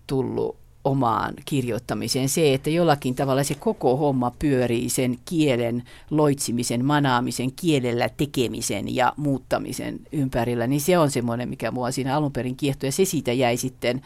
tullut 0.06 0.56
omaan 0.84 1.34
kirjoittamiseen. 1.44 2.28
Se, 2.28 2.54
että 2.54 2.70
jollakin 2.70 3.14
tavalla 3.14 3.44
se 3.44 3.54
koko 3.54 3.96
homma 3.96 4.32
pyörii 4.38 4.88
sen 4.88 5.18
kielen 5.24 5.82
loitsimisen, 6.10 6.84
manaamisen, 6.84 7.52
kielellä 7.52 8.08
tekemisen 8.08 8.94
ja 8.94 9.12
muuttamisen 9.16 10.00
ympärillä, 10.12 10.66
niin 10.66 10.80
se 10.80 10.98
on 10.98 11.10
semmoinen, 11.10 11.48
mikä 11.48 11.70
mua 11.70 11.90
siinä 11.90 12.16
alun 12.16 12.32
perin 12.32 12.56
kiehtoi. 12.56 12.88
Ja 12.88 12.92
se 12.92 13.04
siitä 13.04 13.32
jäi 13.32 13.56
sitten 13.56 14.02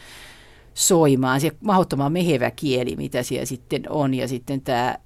soimaan, 0.75 1.41
se 1.41 1.53
mahdottoman 1.61 2.13
mehevä 2.13 2.51
kieli, 2.51 2.97
mitä 2.97 3.23
siellä 3.23 3.47
sitten 3.47 3.83
on. 3.89 4.15
Ja 4.15 4.29
sitten 4.29 4.61
tämä 4.61 4.97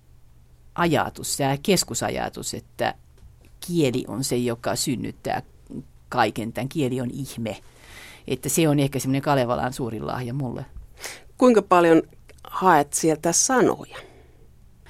ajatus, 0.75 1.37
tämä 1.37 1.57
keskusajatus, 1.62 2.55
että 2.55 2.95
kieli 3.67 4.05
on 4.09 4.25
se, 4.25 4.37
joka 4.37 4.77
synnyttää 4.77 5.43
kaiken. 6.09 6.53
Tämän 6.53 6.69
kieli 6.69 7.00
on 7.00 7.11
ihme. 7.11 7.57
Että 8.29 8.49
se 8.49 8.69
on 8.69 8.79
ehkä 8.79 8.99
semmoinen 8.99 9.23
Kalevalan 9.23 9.73
suurin 9.73 10.07
lahja 10.07 10.35
mulle. 10.35 10.67
Kuinka 11.38 11.62
paljon 11.62 12.03
haet 12.45 12.93
sieltä 12.93 13.33
sanoja? 13.33 13.97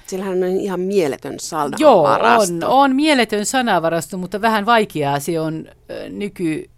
Siellähän 0.07 0.43
on 0.43 0.49
ihan 0.49 0.79
mieletön 0.79 1.39
sanavarasto. 1.39 1.83
Joo, 1.83 2.03
on, 2.03 2.63
on 2.63 2.95
mieletön 2.95 3.45
sanavarasto, 3.45 4.17
mutta 4.17 4.41
vähän 4.41 4.65
vaikeaa 4.65 5.19
se 5.19 5.39
on 5.39 5.65
nyky 6.09 6.69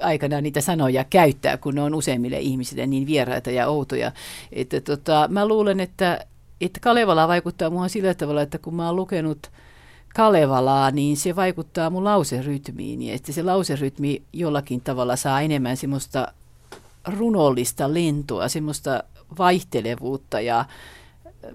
aikana 0.00 0.40
niitä 0.40 0.60
sanoja 0.60 1.04
käyttää, 1.04 1.56
kun 1.56 1.74
ne 1.74 1.82
on 1.82 1.94
useimmille 1.94 2.38
ihmisille 2.38 2.86
niin 2.86 3.06
vieraita 3.06 3.50
ja 3.50 3.68
outoja. 3.68 4.12
Että 4.52 4.80
tota, 4.80 5.28
mä 5.30 5.48
luulen, 5.48 5.80
että, 5.80 6.26
että 6.60 6.80
Kalevala 6.80 7.28
vaikuttaa 7.28 7.70
muuhun 7.70 7.90
sillä 7.90 8.14
tavalla, 8.14 8.42
että 8.42 8.58
kun 8.58 8.74
mä 8.74 8.86
oon 8.86 8.96
lukenut– 8.96 9.38
Kalevalaa, 10.16 10.90
niin 10.90 11.16
se 11.16 11.36
vaikuttaa 11.36 11.90
mun 11.90 12.04
lauserytmiin. 12.04 13.02
Ja 13.02 13.14
että 13.14 13.32
se 13.32 13.42
lauserytmi 13.42 14.22
jollakin 14.32 14.80
tavalla 14.80 15.16
saa 15.16 15.40
enemmän 15.40 15.76
semmoista 15.76 16.32
runollista 17.18 17.94
lentoa, 17.94 18.48
semmoista 18.48 19.02
vaihtelevuutta 19.38 20.40
ja 20.40 20.58
ähm, 21.44 21.54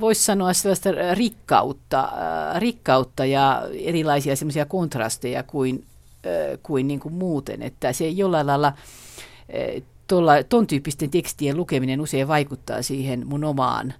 voisi 0.00 0.22
sanoa 0.22 0.52
sellaista 0.52 0.90
rikkautta, 1.14 2.00
äh, 2.00 2.60
rikkautta 2.60 3.24
ja 3.24 3.62
erilaisia 3.72 4.36
semmoisia 4.36 4.66
kontrasteja 4.66 5.42
kuin, 5.42 5.84
äh, 6.26 6.58
kuin, 6.62 6.88
niin 6.88 7.00
kuin 7.00 7.14
muuten. 7.14 7.62
Että 7.62 7.92
se 7.92 8.08
jollain 8.08 8.46
lailla 8.46 8.68
äh, 8.68 9.82
tuolla, 10.06 10.32
ton 10.48 10.66
tyyppisten 10.66 11.10
tekstien 11.10 11.56
lukeminen 11.56 12.00
usein 12.00 12.28
vaikuttaa 12.28 12.82
siihen 12.82 13.26
mun 13.26 13.44
omaan 13.44 13.94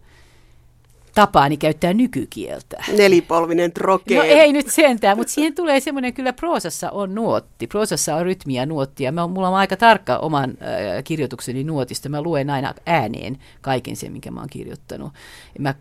tapaani 1.14 1.56
käyttää 1.56 1.94
nykykieltä. 1.94 2.84
Nelipolvinen 2.96 3.72
trokee. 3.72 4.16
No 4.16 4.22
ei 4.22 4.52
nyt 4.52 4.68
sentään, 4.68 5.16
mutta 5.16 5.32
siihen 5.32 5.54
tulee 5.54 5.80
semmoinen, 5.80 6.14
kyllä 6.14 6.32
proosassa 6.32 6.90
on 6.90 7.14
nuotti. 7.14 7.66
Proosassa 7.66 8.16
on 8.16 8.22
rytmiä 8.22 8.62
ja 8.62 8.66
nuottia. 8.66 9.12
Mä, 9.12 9.26
mulla 9.26 9.48
on 9.48 9.54
aika 9.54 9.76
tarkka 9.76 10.18
oman 10.18 10.50
äh, 10.50 11.04
kirjoitukseni 11.04 11.64
nuotista. 11.64 12.08
Mä 12.08 12.22
luen 12.22 12.50
aina 12.50 12.74
ääneen 12.86 13.38
kaiken 13.60 13.96
sen, 13.96 14.12
minkä 14.12 14.30
mä 14.30 14.40
oon 14.40 14.48
kirjoittanut. 14.50 15.12
Ja 15.54 15.60
mä 15.60 15.74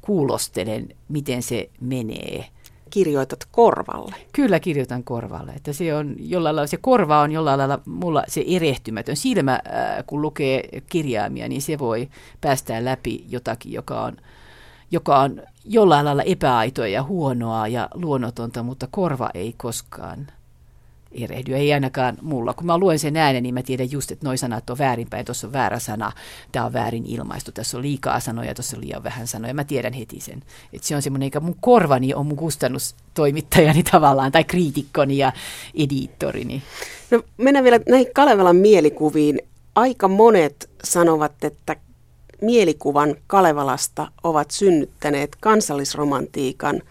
kuulostelen, 0.00 0.88
miten 1.08 1.42
se 1.42 1.70
menee. 1.80 2.44
Kirjoitat 2.90 3.48
korvalle. 3.52 4.14
Kyllä 4.32 4.60
kirjoitan 4.60 5.04
korvalle. 5.04 5.52
Että 5.52 5.72
se, 5.72 5.94
on 5.94 6.16
jollain 6.18 6.56
lailla, 6.56 6.66
se 6.66 6.76
korva 6.76 7.20
on 7.20 7.32
jollain 7.32 7.58
lailla 7.58 7.80
mulla 7.86 8.24
se 8.28 8.44
erehtymätön. 8.46 9.16
Silmä, 9.16 9.52
äh, 9.52 10.04
kun 10.06 10.22
lukee 10.22 10.68
kirjaimia, 10.88 11.48
niin 11.48 11.62
se 11.62 11.78
voi 11.78 12.08
päästää 12.40 12.84
läpi 12.84 13.24
jotakin, 13.28 13.72
joka 13.72 14.00
on 14.00 14.16
joka 14.94 15.18
on 15.18 15.42
jollain 15.64 16.04
lailla 16.04 16.22
epäaitoa 16.22 16.86
ja 16.86 17.02
huonoa 17.02 17.68
ja 17.68 17.88
luonnotonta, 17.94 18.62
mutta 18.62 18.88
korva 18.90 19.30
ei 19.34 19.54
koskaan 19.56 20.26
erehdy. 21.12 21.54
Ei 21.54 21.72
ainakaan 21.72 22.16
mulla. 22.22 22.54
Kun 22.54 22.66
mä 22.66 22.78
luen 22.78 22.98
sen 22.98 23.16
äänen, 23.16 23.42
niin 23.42 23.54
mä 23.54 23.62
tiedän 23.62 23.90
just, 23.90 24.10
että 24.10 24.26
noi 24.26 24.38
sanat 24.38 24.70
on 24.70 24.78
väärinpäin. 24.78 25.24
Tuossa 25.24 25.46
on 25.46 25.52
väärä 25.52 25.78
sana, 25.78 26.12
tämä 26.52 26.66
on 26.66 26.72
väärin 26.72 27.06
ilmaistu, 27.06 27.52
tässä 27.52 27.76
on 27.76 27.82
liikaa 27.82 28.20
sanoja, 28.20 28.54
tuossa 28.54 28.76
on 28.76 28.80
liian 28.80 29.04
vähän 29.04 29.26
sanoja. 29.26 29.54
Mä 29.54 29.64
tiedän 29.64 29.92
heti 29.92 30.20
sen. 30.20 30.42
Että 30.72 30.86
se 30.88 30.96
on 30.96 31.02
semmoinen, 31.02 31.26
eikä 31.26 31.40
mun 31.40 31.56
korvani 31.60 32.14
on 32.14 32.26
mun 32.26 32.36
kustannustoimittajani 32.36 33.82
tavallaan, 33.92 34.32
tai 34.32 34.44
kriitikkoni 34.44 35.18
ja 35.18 35.32
ediittorini. 35.74 36.62
No 37.10 37.22
mennään 37.36 37.64
vielä 37.64 37.80
näihin 37.88 38.14
Kalevalan 38.14 38.56
mielikuviin. 38.56 39.40
Aika 39.74 40.08
monet 40.08 40.70
sanovat, 40.84 41.44
että 41.44 41.76
mielikuvan 42.40 43.14
Kalevalasta 43.26 44.08
ovat 44.22 44.50
synnyttäneet 44.50 45.36
kansallisromantiikan 45.40 46.82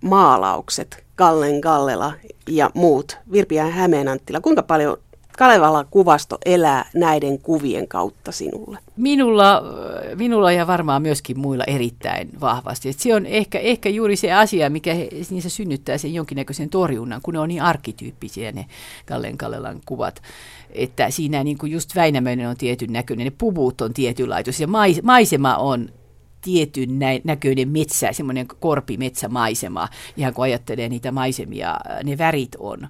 maalaukset, 0.00 1.04
Kallen 1.16 1.60
Kallela 1.60 2.12
ja 2.48 2.70
muut, 2.74 3.16
Virpi 3.32 3.56
Hämeenanttila. 3.56 4.40
Kuinka 4.40 4.62
paljon 4.62 4.96
Kalevala 5.38 5.84
kuvasto 5.84 6.38
elää 6.46 6.90
näiden 6.94 7.38
kuvien 7.38 7.88
kautta 7.88 8.32
sinulle? 8.32 8.78
Minulla, 8.96 9.62
minulla 10.14 10.52
ja 10.52 10.66
varmaan 10.66 11.02
myöskin 11.02 11.38
muilla 11.38 11.64
erittäin 11.66 12.28
vahvasti. 12.40 12.88
Et 12.88 12.98
se 12.98 13.14
on 13.14 13.26
ehkä, 13.26 13.58
ehkä 13.58 13.88
juuri 13.88 14.16
se 14.16 14.32
asia, 14.32 14.70
mikä 14.70 14.94
niissä 15.30 15.50
synnyttää 15.50 15.98
sen 15.98 16.14
jonkinnäköisen 16.14 16.70
torjunnan, 16.70 17.20
kun 17.22 17.34
ne 17.34 17.40
on 17.40 17.48
niin 17.48 17.62
arkityyppisiä 17.62 18.52
ne 18.52 18.66
Kallen 19.06 19.38
Kallelan 19.38 19.80
kuvat 19.86 20.22
että 20.70 21.10
siinä 21.10 21.44
niin 21.44 21.58
kuin 21.58 21.72
just 21.72 21.94
Väinämöinen 21.96 22.48
on 22.48 22.56
tietyn 22.56 22.92
näköinen, 22.92 23.24
ne 23.24 23.32
puvut 23.38 23.80
on 23.80 23.94
tietynlaitos 23.94 24.60
ja 24.60 24.68
maisema 25.02 25.56
on 25.56 25.88
tietyn 26.40 26.98
näköinen 27.24 27.68
metsä, 27.68 28.12
semmoinen 28.12 28.46
korpimetsämaisema, 28.60 29.88
ihan 30.16 30.34
kun 30.34 30.44
ajattelee 30.44 30.88
niitä 30.88 31.12
maisemia, 31.12 31.76
ne 32.04 32.18
värit 32.18 32.56
on 32.58 32.88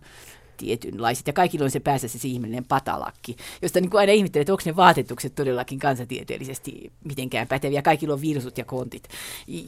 tietynlaiset. 0.59 1.27
Ja 1.27 1.33
kaikilla 1.33 1.65
on 1.65 1.71
se 1.71 1.81
päässä 1.81 2.09
se 2.09 2.29
ihmeellinen 2.29 2.65
patalakki, 2.65 3.37
josta 3.63 3.81
niin 3.81 3.91
kuin 3.91 3.99
aina 3.99 4.13
ihmettelee, 4.13 4.43
että 4.43 4.53
onko 4.53 4.63
ne 4.67 4.77
vaatetukset 4.77 5.35
todellakin 5.35 5.79
kansantieteellisesti 5.79 6.93
mitenkään 7.05 7.49
päteviä. 7.49 7.83
Kaikilla 7.83 8.15
on 8.15 8.21
virsut 8.21 8.59
ja 8.59 8.65
kontit. 8.65 9.09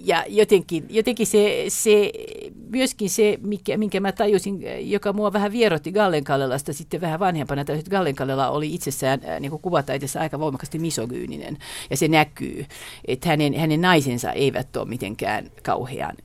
Ja 0.05 0.25
jotenkin, 0.29 0.87
jotenkin 0.91 1.27
se, 1.27 1.65
se, 1.69 2.13
myöskin 2.71 3.11
se, 3.11 3.39
mikä, 3.43 3.77
minkä 3.77 4.01
mä 4.01 4.13
tajusin, 4.13 4.63
joka 4.91 5.13
mua 5.13 5.33
vähän 5.33 5.53
vierotti 5.53 5.93
Gallenkallelasta 5.93 6.73
sitten 6.73 7.01
vähän 7.01 7.21
vanhempana, 7.21 7.61
että 7.61 7.91
Gallenkallela 7.91 8.51
oli 8.51 8.75
itsessään 8.75 9.21
äh, 9.29 9.41
niin 9.41 9.51
kuin 9.51 9.63
kuvata 9.63 9.93
itse 9.93 10.19
aika 10.19 10.41
voimakkaasti 10.41 10.79
misogyyninen. 10.79 11.59
Ja 11.91 11.97
se 11.97 12.09
näkyy, 12.09 12.67
että 13.05 13.29
hänen, 13.29 13.55
hänen 13.55 13.81
naisensa 13.81 14.33
eivät 14.33 14.77
ole 14.77 14.89
mitenkään 14.89 15.51
kauhean 15.63 16.17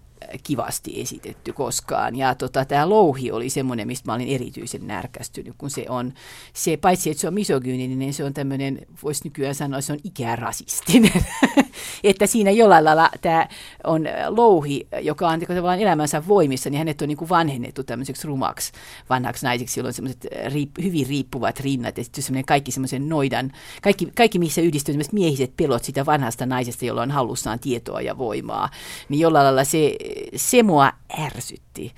kivasti 0.44 1.02
esitetty 1.02 1.54
koskaan. 1.54 2.16
Ja 2.16 2.36
tota, 2.36 2.66
tämä 2.66 2.90
louhi 2.90 3.32
oli 3.32 3.50
semmoinen, 3.50 3.88
mistä 3.88 4.12
mä 4.12 4.16
olin 4.16 4.28
erityisen 4.28 4.88
närkästynyt, 4.88 5.56
kun 5.58 5.70
se 5.70 5.86
on, 5.90 6.14
se, 6.54 6.78
paitsi 6.78 7.10
että 7.10 7.22
se 7.22 7.28
on 7.28 7.34
misogyyninen, 7.34 8.00
niin 8.00 8.14
se 8.14 8.24
on 8.24 8.34
tämmöinen, 8.34 8.80
voisi 9.04 9.24
nykyään 9.24 9.56
sanoa, 9.56 9.82
se 9.82 9.94
on 9.94 10.00
ikärasistinen. 10.04 11.26
että 12.04 12.28
siinä 12.28 12.52
jollain 12.52 12.86
lailla 12.86 13.10
tämä 13.22 13.48
on 13.84 14.06
louhi, 14.28 14.88
joka 15.02 15.30
on 15.30 15.40
tavallaan 15.40 15.80
elämänsä 15.80 16.28
voimissa, 16.28 16.70
niin 16.70 16.78
hänet 16.78 17.02
on 17.02 17.08
niin 17.08 17.18
kuin 17.18 17.30
vanhennettu 17.30 17.84
tämmöiseksi 17.84 18.28
rumaksi 18.28 18.72
vanhaksi 19.10 19.46
naiseksi, 19.46 19.80
jolla 19.80 19.88
on 19.88 19.94
semmoiset 19.94 20.28
riip, 20.54 20.70
hyvin 20.84 21.08
riippuvat 21.08 21.60
rinnat 21.60 21.98
ja 21.98 22.04
sitten 22.04 22.24
semmoinen 22.24 22.46
kaikki 22.46 22.72
semmoisen 22.72 23.10
noidan, 23.10 23.52
kaikki, 23.82 24.12
kaikki 24.16 24.40
missä 24.40 24.62
yhdistyy 24.62 24.96
miehiset 25.12 25.58
pelot 25.58 25.84
sitä 25.84 26.06
vanhasta 26.06 26.46
naisesta, 26.46 26.86
jolla 26.86 27.02
on 27.02 27.12
hallussaan 27.12 27.60
tietoa 27.60 28.02
ja 28.02 28.18
voimaa, 28.18 28.70
niin 29.10 29.20
jollain 29.20 29.44
lailla 29.44 29.64
se 29.64 29.96
se 30.36 30.64
mua 30.64 30.92
ärsytti 31.20 31.94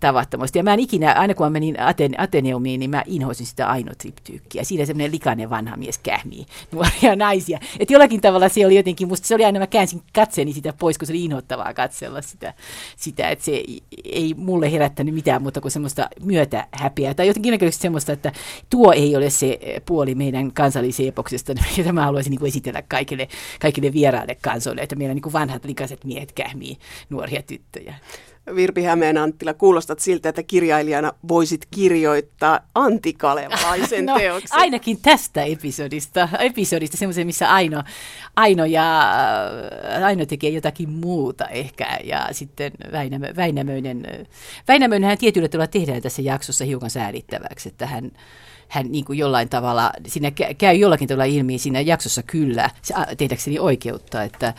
tavattomasti. 0.00 0.58
Ja 0.58 0.62
mä 0.62 0.74
en 0.74 0.80
ikinä, 0.80 1.12
aina 1.12 1.34
kun 1.34 1.46
mä 1.46 1.50
menin 1.50 1.80
Aten, 1.80 2.20
Ateneumiin, 2.20 2.80
niin 2.80 2.90
mä 2.90 3.02
inhoisin 3.06 3.46
sitä 3.46 3.68
ainotriptyykkiä. 3.68 4.64
Siinä 4.64 4.86
semmoinen 4.86 5.12
likainen 5.12 5.50
vanha 5.50 5.76
mies 5.76 5.98
kähmii 5.98 6.46
nuoria 6.72 7.16
naisia. 7.26 7.58
Että 7.78 7.94
jollakin 7.94 8.20
tavalla 8.20 8.48
se 8.48 8.66
oli 8.66 8.76
jotenkin, 8.76 9.08
musta 9.08 9.26
se 9.26 9.34
oli 9.34 9.44
aina, 9.44 9.58
mä 9.58 9.66
käänsin 9.66 10.02
katseeni 10.12 10.52
sitä 10.52 10.72
pois, 10.72 10.98
kun 10.98 11.06
se 11.06 11.12
oli 11.12 11.24
inhottavaa 11.24 11.74
katsella 11.74 12.22
sitä, 12.22 12.54
sitä 12.96 13.28
että 13.28 13.44
se 13.44 13.64
ei 14.04 14.34
mulle 14.36 14.72
herättänyt 14.72 15.14
mitään 15.14 15.42
muuta 15.42 15.60
kuin 15.60 15.72
semmoista 15.72 16.08
myötä 16.20 16.66
häpeää. 16.72 17.14
Tai 17.14 17.26
jotenkin 17.26 17.52
näköisesti 17.52 17.82
semmoista, 17.82 18.12
että 18.12 18.32
tuo 18.70 18.92
ei 18.92 19.16
ole 19.16 19.30
se 19.30 19.58
puoli 19.86 20.14
meidän 20.14 20.52
kansalliseepoksesta, 20.52 21.52
jota 21.78 21.92
mä 21.92 22.04
haluaisin 22.04 22.30
niin 22.30 22.46
esitellä 22.46 22.82
kaikille, 22.88 23.28
kaikille 23.60 23.92
vieraille 23.92 24.36
kansoille, 24.42 24.82
että 24.82 24.96
meillä 24.96 25.14
niin 25.14 25.32
vanhat 25.32 25.64
likaiset 25.64 26.04
miehet 26.04 26.32
kähmii 26.32 26.78
nuoria 27.10 27.42
tyttöjä. 27.42 27.94
Virpi 28.54 28.82
Hämeen 28.82 29.18
Anttila, 29.18 29.54
kuulostat 29.54 29.98
siltä, 29.98 30.28
että 30.28 30.42
kirjailijana 30.42 31.12
voisit 31.28 31.66
kirjoittaa 31.70 32.60
antikalevalaisen 32.74 34.06
no, 34.06 34.18
teoksen. 34.18 34.58
Ainakin 34.58 34.98
tästä 35.02 35.42
episodista, 35.42 36.28
episodista 36.38 36.96
semmoisen, 36.96 37.26
missä 37.26 37.52
Aino, 37.52 37.82
Aino, 38.36 38.64
ja, 38.64 39.10
Aino 40.04 40.26
tekee 40.26 40.50
jotakin 40.50 40.90
muuta 40.90 41.48
ehkä. 41.48 41.98
Ja 42.04 42.28
sitten 42.32 42.72
Väinämö, 42.92 43.32
Väinämöinen, 43.36 44.06
Väinämöinen 44.68 45.08
hän 45.08 45.18
tietyllä 45.18 45.48
tavalla 45.48 45.66
tehdään 45.66 46.02
tässä 46.02 46.22
jaksossa 46.22 46.64
hiukan 46.64 46.90
säälittäväksi, 46.90 47.68
että 47.68 47.86
hän, 47.86 48.10
hän 48.68 48.92
niin 48.92 49.04
kuin 49.04 49.18
jollain 49.18 49.48
tavalla, 49.48 49.92
siinä 50.06 50.30
käy 50.58 50.76
jollakin 50.76 51.08
tavalla 51.08 51.24
ilmi 51.24 51.58
siinä 51.58 51.80
jaksossa 51.80 52.22
kyllä, 52.22 52.70
tehdäkseni 53.18 53.58
oikeutta, 53.58 54.22
että 54.22 54.54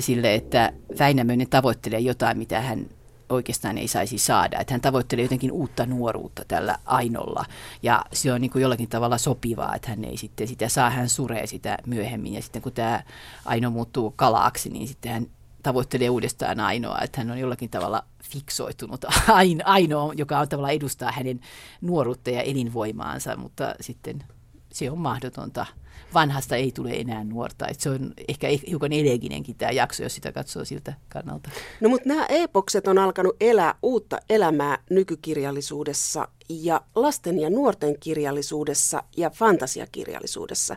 sille, 0.00 0.34
että 0.34 0.72
Väinämöinen 0.98 1.48
tavoittelee 1.48 2.00
jotain, 2.00 2.38
mitä 2.38 2.60
hän 2.60 2.86
oikeastaan 3.28 3.78
ei 3.78 3.88
saisi 3.88 4.18
saada. 4.18 4.58
Että 4.58 4.74
hän 4.74 4.80
tavoittelee 4.80 5.24
jotenkin 5.24 5.52
uutta 5.52 5.86
nuoruutta 5.86 6.42
tällä 6.48 6.76
Ainolla. 6.84 7.44
Ja 7.82 8.04
se 8.12 8.32
on 8.32 8.40
niin 8.40 8.50
kuin 8.50 8.62
jollakin 8.62 8.88
tavalla 8.88 9.18
sopivaa, 9.18 9.74
että 9.74 9.88
hän 9.88 10.04
ei 10.04 10.16
sitten 10.16 10.48
sitä 10.48 10.68
saa, 10.68 10.90
hän 10.90 11.08
suree 11.08 11.46
sitä 11.46 11.78
myöhemmin. 11.86 12.34
Ja 12.34 12.42
sitten 12.42 12.62
kun 12.62 12.72
tämä 12.72 13.02
Aino 13.44 13.70
muuttuu 13.70 14.10
kalaaksi, 14.10 14.70
niin 14.70 14.88
sitten 14.88 15.12
hän 15.12 15.26
tavoittelee 15.62 16.10
uudestaan 16.10 16.60
Ainoa, 16.60 16.98
että 17.02 17.20
hän 17.20 17.30
on 17.30 17.38
jollakin 17.38 17.70
tavalla 17.70 18.04
fiksoitunut 18.22 19.04
Ainoa, 19.64 20.12
joka 20.16 20.38
on 20.38 20.48
tavallaan 20.48 20.74
edustaa 20.74 21.12
hänen 21.12 21.40
nuoruutta 21.80 22.30
ja 22.30 22.42
elinvoimaansa, 22.42 23.36
mutta 23.36 23.74
sitten 23.80 24.24
se 24.72 24.90
on 24.90 24.98
mahdotonta 24.98 25.66
vanhasta 26.14 26.56
ei 26.56 26.72
tule 26.72 26.90
enää 26.90 27.24
nuorta. 27.24 27.66
Et 27.68 27.80
se 27.80 27.90
on 27.90 28.12
ehkä 28.28 28.48
hiukan 28.68 28.92
eleginenkin 28.92 29.56
tämä 29.56 29.72
jakso, 29.72 30.02
jos 30.02 30.14
sitä 30.14 30.32
katsoo 30.32 30.64
siltä 30.64 30.92
kannalta. 31.08 31.50
No 31.80 31.88
mutta 31.88 32.08
nämä 32.08 32.26
epokset 32.28 32.88
on 32.88 32.98
alkanut 32.98 33.36
elää 33.40 33.74
uutta 33.82 34.18
elämää 34.30 34.78
nykykirjallisuudessa 34.90 36.28
ja 36.48 36.80
lasten 36.94 37.38
ja 37.38 37.50
nuorten 37.50 37.98
kirjallisuudessa 38.00 39.02
ja 39.16 39.30
fantasiakirjallisuudessa. 39.30 40.76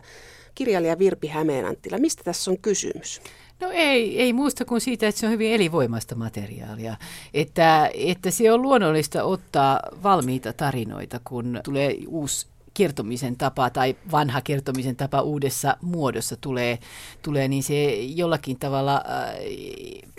Kirjailija 0.54 0.98
Virpi 0.98 1.28
Hämeenanttila, 1.28 1.98
mistä 1.98 2.22
tässä 2.24 2.50
on 2.50 2.58
kysymys? 2.58 3.20
No 3.60 3.70
ei, 3.72 4.20
ei 4.20 4.32
muusta 4.32 4.64
kuin 4.64 4.80
siitä, 4.80 5.08
että 5.08 5.20
se 5.20 5.26
on 5.26 5.32
hyvin 5.32 5.52
elivoimasta 5.52 6.14
materiaalia. 6.14 6.96
Että, 7.34 7.90
että 7.94 8.30
se 8.30 8.52
on 8.52 8.62
luonnollista 8.62 9.24
ottaa 9.24 9.80
valmiita 10.02 10.52
tarinoita, 10.52 11.20
kun 11.24 11.60
tulee 11.64 11.96
uusi 12.08 12.46
kertomisen 12.74 13.36
tapa 13.36 13.70
tai 13.70 13.96
vanha 14.10 14.40
kertomisen 14.40 14.96
tapa 14.96 15.22
uudessa 15.22 15.76
muodossa 15.82 16.36
tulee, 16.36 16.78
tulee 17.22 17.48
niin 17.48 17.62
se 17.62 17.94
jollakin 17.94 18.58
tavalla, 18.58 18.94
äh, 18.94 19.34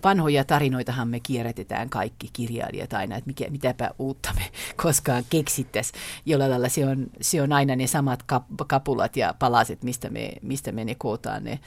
vanhoja 0.03 0.43
tarinoitahan 0.43 1.07
me 1.07 1.19
kierrätetään 1.19 1.89
kaikki 1.89 2.29
kirjailijat 2.33 2.93
aina, 2.93 3.15
että 3.15 3.27
mikä, 3.27 3.49
mitäpä 3.49 3.91
uutta 3.99 4.33
me 4.35 4.43
koskaan 4.83 5.23
keksittäisiin. 5.29 6.01
Jollain 6.25 6.51
lailla 6.51 6.69
se 6.69 6.85
on, 6.85 7.07
se 7.21 7.41
on 7.41 7.53
aina 7.53 7.75
ne 7.75 7.87
samat 7.87 8.23
kap, 8.23 8.43
kapulat 8.67 9.17
ja 9.17 9.33
palaset, 9.39 9.83
mistä 9.83 10.09
me, 10.09 10.33
mistä 10.41 10.71
me 10.71 10.85
ne 10.85 10.95
kootaan 10.95 11.43
ne 11.43 11.59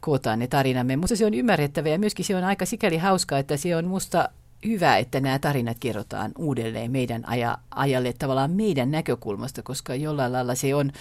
kootaan 0.00 0.38
ne 0.38 0.46
tarinamme. 0.46 0.96
Mutta 0.96 1.16
se 1.16 1.26
on 1.26 1.34
ymmärrettävä 1.34 1.88
ja 1.88 1.98
myöskin 1.98 2.24
se 2.24 2.36
on 2.36 2.44
aika 2.44 2.66
sikäli 2.66 2.96
hauskaa, 2.96 3.38
että 3.38 3.56
se 3.56 3.76
on 3.76 3.84
musta 3.84 4.28
hyvä, 4.66 4.96
että 4.96 5.20
nämä 5.20 5.38
tarinat 5.38 5.76
kerrotaan 5.80 6.32
uudelleen 6.38 6.90
meidän 6.90 7.28
aja, 7.28 7.58
ajalle 7.70 8.12
tavallaan 8.12 8.50
meidän 8.50 8.90
näkökulmasta, 8.90 9.62
koska 9.62 9.94
jollain 9.94 10.32
lailla 10.32 10.54
se 10.54 10.74
on, 10.74 10.92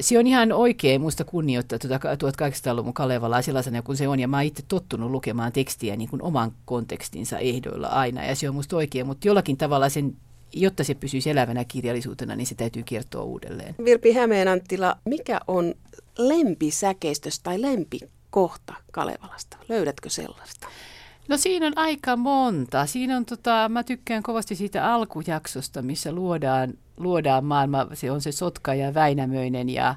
se 0.00 0.18
on 0.18 0.26
ihan 0.26 0.52
oikein 0.52 1.00
muista 1.00 1.24
kunnioittaa 1.24 1.78
tuota 1.78 1.96
1800-luvun 1.96 2.94
Kalevalaa 2.94 3.42
sellaisena 3.42 3.82
kuin 3.82 3.96
se 3.96 4.08
on, 4.08 4.20
ja 4.20 4.28
mä 4.28 4.36
oon 4.36 4.44
itse 4.44 4.62
tottunut 4.68 5.10
lukemaan 5.10 5.52
tekstiä 5.52 5.96
niin 5.96 6.08
kuin 6.08 6.22
oman 6.22 6.52
kontekstinsa 6.64 7.38
ehdoilla 7.38 7.88
aina, 7.88 8.24
ja 8.24 8.36
se 8.36 8.48
on 8.48 8.54
musta 8.54 8.76
oikein, 8.76 9.06
mutta 9.06 9.28
jollakin 9.28 9.56
tavalla 9.56 9.88
sen 9.88 10.16
jotta 10.54 10.84
se 10.84 10.94
pysyisi 10.94 11.30
elävänä 11.30 11.64
kirjallisuutena, 11.64 12.36
niin 12.36 12.46
se 12.46 12.54
täytyy 12.54 12.82
kertoa 12.82 13.22
uudelleen. 13.22 13.74
Virpi 13.84 14.12
Hämeenanttila, 14.12 14.96
mikä 15.04 15.40
on 15.48 15.74
lempisäkeistös 16.18 17.40
tai 17.40 17.62
lempikohta 17.62 18.74
Kalevalasta? 18.92 19.56
Löydätkö 19.68 20.10
sellaista? 20.10 20.68
No 21.28 21.36
siinä 21.36 21.66
on 21.66 21.72
aika 21.76 22.16
monta. 22.16 22.86
Siinä 22.86 23.16
on, 23.16 23.26
tota, 23.26 23.68
mä 23.68 23.82
tykkään 23.82 24.22
kovasti 24.22 24.54
siitä 24.54 24.94
alkujaksosta, 24.94 25.82
missä 25.82 26.12
luodaan, 26.12 26.74
luodaan 26.96 27.44
maailma. 27.44 27.86
Se 27.94 28.10
on 28.10 28.20
se 28.20 28.32
Sotka 28.32 28.74
ja 28.74 28.94
Väinämöinen 28.94 29.68
ja 29.68 29.94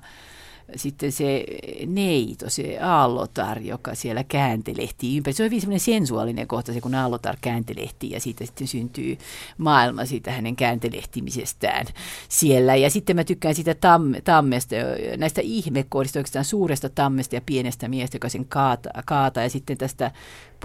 sitten 0.76 1.12
se 1.12 1.46
neito, 1.86 2.50
se 2.50 2.80
Aallotar, 2.80 3.60
joka 3.60 3.96
siellä 3.96 4.24
kääntelehtii 4.24 5.18
ympäri. 5.18 5.34
Se 5.34 5.44
on 5.44 5.46
hyvin 5.46 5.62
semmoinen 5.62 5.80
sensuaalinen 5.80 6.48
kohta, 6.48 6.74
se 6.74 6.82
kun 6.82 6.96
Aallotar 6.96 7.38
kääntelehtii 7.42 8.12
ja 8.12 8.20
siitä 8.20 8.46
sitten 8.46 8.68
syntyy 8.68 9.18
maailma 9.58 10.06
siitä 10.06 10.32
hänen 10.32 10.56
kääntelehtimisestään 10.56 11.86
siellä. 12.30 12.76
Ja 12.76 12.90
sitten 12.90 13.16
mä 13.16 13.24
tykkään 13.24 13.56
siitä 13.56 13.76
tam, 13.76 14.14
tammesta, 14.24 14.76
näistä 15.18 15.42
ihmekohdista, 15.44 16.20
oikeastaan 16.20 16.46
suuresta 16.46 16.90
tammesta 16.90 17.36
ja 17.36 17.42
pienestä 17.46 17.88
miestä, 17.88 18.16
joka 18.16 18.30
sen 18.30 18.46
kaata, 18.46 18.90
kaata 19.06 19.42
ja 19.42 19.50
sitten 19.50 19.78
tästä 19.78 20.12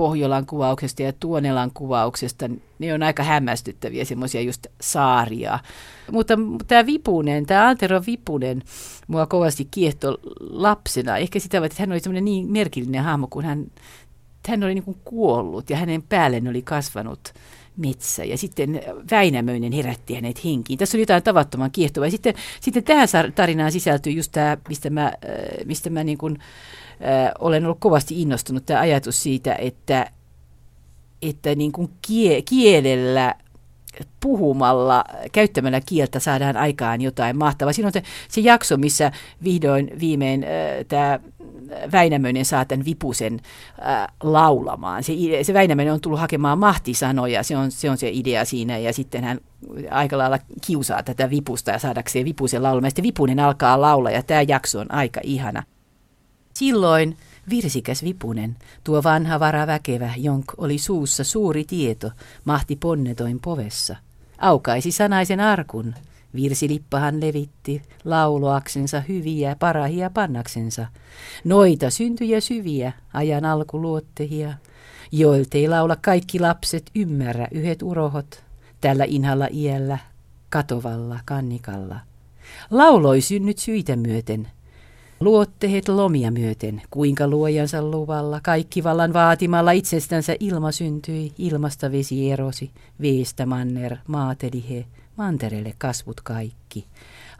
Pohjolan 0.01 0.47
kuvauksesta 0.47 1.03
ja 1.03 1.13
Tuonelan 1.13 1.71
kuvauksesta, 1.75 2.51
ne 2.79 2.95
on 2.95 3.03
aika 3.03 3.23
hämmästyttäviä 3.23 4.05
semmoisia 4.05 4.41
just 4.41 4.67
saaria. 4.81 5.59
Mutta 6.13 6.35
tämä 6.67 6.87
Vipunen, 6.87 7.47
tämä 7.47 7.69
Antero 7.69 8.03
Vipunen, 8.07 8.63
mua 9.09 9.27
kovasti 9.27 9.69
kiehto 9.71 10.19
lapsena. 10.41 11.17
Ehkä 11.17 11.39
sitä, 11.39 11.65
että 11.65 11.77
hän 11.79 11.93
oli 11.93 12.01
semmoinen 12.01 12.25
niin 12.25 12.53
merkillinen 12.53 13.05
hahmo, 13.05 13.27
kun 13.27 13.45
hän, 13.45 13.67
hän 14.49 14.65
oli 14.65 14.75
niin 14.75 14.85
kuin 14.85 14.97
kuollut 15.05 15.71
ja 15.71 15.77
hänen 15.77 16.03
päälleen 16.03 16.49
oli 16.49 16.63
kasvanut 16.63 17.35
metsä. 17.77 18.25
Ja 18.25 18.39
sitten 18.39 18.83
Väinämöinen 19.11 19.73
herätti 19.73 20.15
hänet 20.15 20.45
henkiin. 20.45 20.79
Tässä 20.79 20.97
oli 20.97 21.03
jotain 21.03 21.23
tavattoman 21.23 21.71
kiehtovaa. 21.71 22.07
Ja 22.07 22.11
sitten, 22.11 22.35
sitten 22.61 22.85
tähän 22.85 23.09
tarinaan 23.35 23.73
sisältyy 23.73 24.13
just 24.13 24.33
tämä, 24.33 24.57
mistä 24.69 24.91
mä, 24.91 25.05
äh, 25.07 25.13
mistä 25.65 25.91
mä 25.91 26.05
niin 26.05 26.19
kuin, 26.19 26.39
äh, 26.41 26.47
olen 27.39 27.65
ollut 27.65 27.81
kovasti 27.81 28.23
innostunut, 28.23 28.67
tämä 28.67 28.81
ajatus 28.81 29.23
siitä, 29.23 29.55
että, 29.55 30.11
että 31.23 31.55
niin 31.55 31.73
kuin 31.73 31.91
kie, 32.03 32.43
kielellä 32.43 33.35
puhumalla, 34.21 35.05
käyttämällä 35.33 35.81
kieltä 35.81 36.19
saadaan 36.19 36.57
aikaan 36.57 37.01
jotain 37.01 37.39
mahtavaa. 37.39 37.73
Siinä 37.73 37.87
on 37.87 37.93
se, 37.93 38.03
se 38.29 38.41
jakso, 38.41 38.77
missä 38.77 39.13
vihdoin 39.45 39.91
viimein 40.01 40.45
äh, 40.45 40.51
tämä 40.89 41.21
Väinämöinen 41.93 42.45
saa 42.45 42.65
tämän 42.65 42.85
Vipusen 42.85 43.41
äh, 43.87 44.07
laulamaan. 44.23 45.03
Se, 45.03 45.13
se 45.43 45.55
Väinämöinen 45.55 45.95
on 45.95 46.01
tullut 46.01 46.21
hakemaan 46.21 46.59
mahtisanoja, 46.59 47.43
se 47.43 47.57
on, 47.57 47.71
se 47.71 47.91
on 47.91 47.99
se 47.99 48.11
idea 48.13 48.45
siinä, 48.45 48.79
ja 48.79 48.93
sitten 48.93 49.25
hän 49.25 49.39
aika 49.91 50.19
lailla 50.19 50.39
kiusaa 50.67 51.03
tätä 51.03 51.31
Vipusta 51.31 51.71
ja 51.71 51.79
saadakseen 51.79 52.25
Vipusen 52.25 52.63
laulamaan. 52.63 52.91
Sitten 52.91 53.03
Vipunen 53.03 53.41
alkaa 53.41 53.81
laulaa, 53.81 54.13
ja 54.13 54.23
tämä 54.23 54.43
jakso 54.43 54.81
on 54.81 54.93
aika 54.93 55.21
ihana. 55.25 55.63
Silloin 56.55 57.17
Virsikäs 57.51 58.05
Vipunen, 58.05 58.57
tuo 58.85 59.03
vanha 59.03 59.41
vara 59.41 59.67
väkevä, 59.67 60.13
jonk 60.17 60.45
oli 60.57 60.79
suussa 60.79 61.25
suuri 61.25 61.65
tieto, 61.65 62.11
mahti 62.45 62.77
ponnetoin 62.77 63.41
povessa. 63.41 63.97
Aukaisi 64.39 64.93
sanaisen 64.93 65.41
arkun, 65.41 65.95
Virsilippahan 66.35 67.21
levitti 67.21 67.83
lauloaksensa 68.05 69.01
hyviä, 69.01 69.57
parahia 69.59 70.11
pannaksensa. 70.11 70.87
Noita 71.45 71.91
syntyjä 71.91 72.41
syviä, 72.41 72.93
ajan 73.15 73.45
alkuluottehia, 73.45 74.55
joiltei 75.13 75.69
laula 75.69 75.97
kaikki 75.97 76.41
lapset 76.41 76.91
ymmärrä 76.95 77.49
yhdet 77.51 77.83
urohot, 77.83 78.45
tällä 78.81 79.05
inhalla 79.05 79.49
iällä, 79.53 79.99
katovalla 80.49 81.21
kannikalla. 81.25 82.01
Lauloi 82.71 83.21
synnyt 83.21 83.59
syitä 83.59 83.97
myöten, 83.97 84.49
Luottehet 85.20 85.88
lomia 85.88 86.30
myöten, 86.30 86.83
kuinka 86.90 87.28
luojansa 87.28 87.83
luvalla, 87.83 88.40
kaikki 88.42 88.85
vallan 88.85 89.12
vaatimalla 89.12 89.70
itsestänsä 89.70 90.37
ilma 90.40 90.72
syntyi, 90.72 91.33
ilmasta 91.38 91.92
vesi 91.92 92.33
erosi, 92.33 92.70
veestä 93.00 93.46
manner, 93.46 93.96
maateli 94.06 94.64
he, 94.70 94.87
mantereelle 95.16 95.74
kasvut 95.78 96.20
kaikki. 96.20 96.87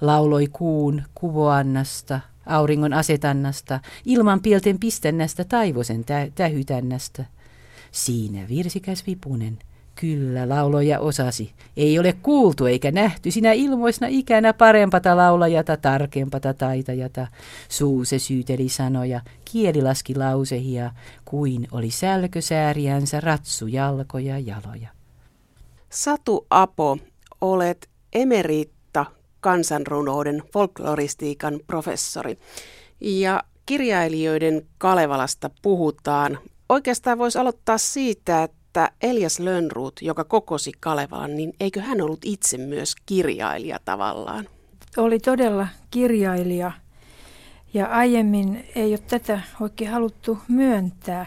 Lauloi 0.01 0.47
kuun 0.53 1.03
kuvoannasta, 1.15 2.21
auringon 2.47 2.93
asetannasta, 2.93 3.81
ilman 4.05 4.41
pielten 4.41 4.79
pistännästä, 4.79 5.45
taivosen 5.45 6.05
tä- 6.05 6.29
tähytännästä. 6.35 7.25
Siinä 7.93 8.49
virsikäs 8.49 9.07
vipunen, 9.07 9.59
Kyllä, 9.95 10.49
lauloja 10.49 11.01
osasi. 11.01 11.53
Ei 11.77 11.99
ole 11.99 12.13
kuultu 12.13 12.67
eikä 12.67 12.91
nähty 12.91 13.31
sinä 13.31 13.53
ilmoisna 13.53 14.07
ikänä 14.11 14.53
parempata 14.53 15.17
laulajata, 15.17 15.77
tarkempata 15.77 16.55
taitajata. 16.55 17.27
Suu 17.69 18.05
se 18.05 18.19
syyteli 18.19 18.69
sanoja, 18.69 19.21
kieli 19.53 19.83
laski 19.83 20.15
lausehia, 20.15 20.91
kuin 21.25 21.69
oli 21.73 21.91
sälkösääriänsä 21.91 23.21
ratsu 23.21 23.67
jalkoja 23.67 24.39
jaloja. 24.39 24.89
Satu 25.91 26.47
Apo, 26.51 26.99
olet 27.41 27.89
emeritta 28.13 29.07
kansanrunouden 29.41 30.43
folkloristiikan 30.53 31.61
professori. 31.67 32.39
Ja 33.01 33.45
kirjailijoiden 33.67 34.67
Kalevalasta 34.79 35.51
puhutaan. 35.63 36.39
Oikeastaan 36.69 37.19
voisi 37.19 37.39
aloittaa 37.39 37.79
siitä, 37.79 38.43
että 38.43 38.60
että 38.71 38.91
Elias 39.03 39.41
Lönnruut, 39.41 40.03
joka 40.03 40.25
kokosi 40.25 40.73
Kalevalan, 40.81 41.37
niin 41.37 41.53
eikö 41.61 41.81
hän 41.81 42.01
ollut 42.01 42.21
itse 42.25 42.59
myös 42.59 42.95
kirjailija 43.07 43.79
tavallaan? 43.85 44.49
Oli 44.97 45.19
todella 45.19 45.67
kirjailija 45.91 46.73
ja 47.75 47.87
aiemmin 47.87 48.67
ei 48.75 48.93
ole 48.93 48.99
tätä 48.99 49.41
oikein 49.61 49.91
haluttu 49.91 50.39
myöntää, 50.49 51.27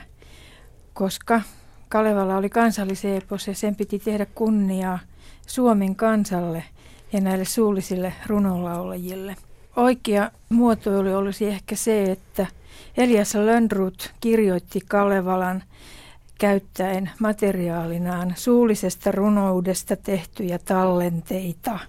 koska 0.93 1.41
Kalevala 1.89 2.37
oli 2.37 2.49
kansalliseepos 2.49 3.47
ja 3.47 3.55
sen 3.55 3.75
piti 3.75 3.99
tehdä 3.99 4.25
kunniaa 4.25 4.99
Suomen 5.47 5.95
kansalle 5.95 6.63
ja 7.13 7.21
näille 7.21 7.45
suullisille 7.45 8.13
runolaulajille. 8.27 9.35
Oikea 9.75 10.31
muotoilu 10.49 11.15
olisi 11.15 11.45
ehkä 11.45 11.75
se, 11.75 12.11
että 12.11 12.47
Elias 12.97 13.35
Lönnruut 13.35 14.13
kirjoitti 14.19 14.79
Kalevalan 14.89 15.63
käyttäen 16.39 17.11
materiaalinaan 17.19 18.33
suullisesta 18.37 19.11
runoudesta 19.11 19.95
tehtyjä 19.95 20.59
tallenteita. 20.59 21.79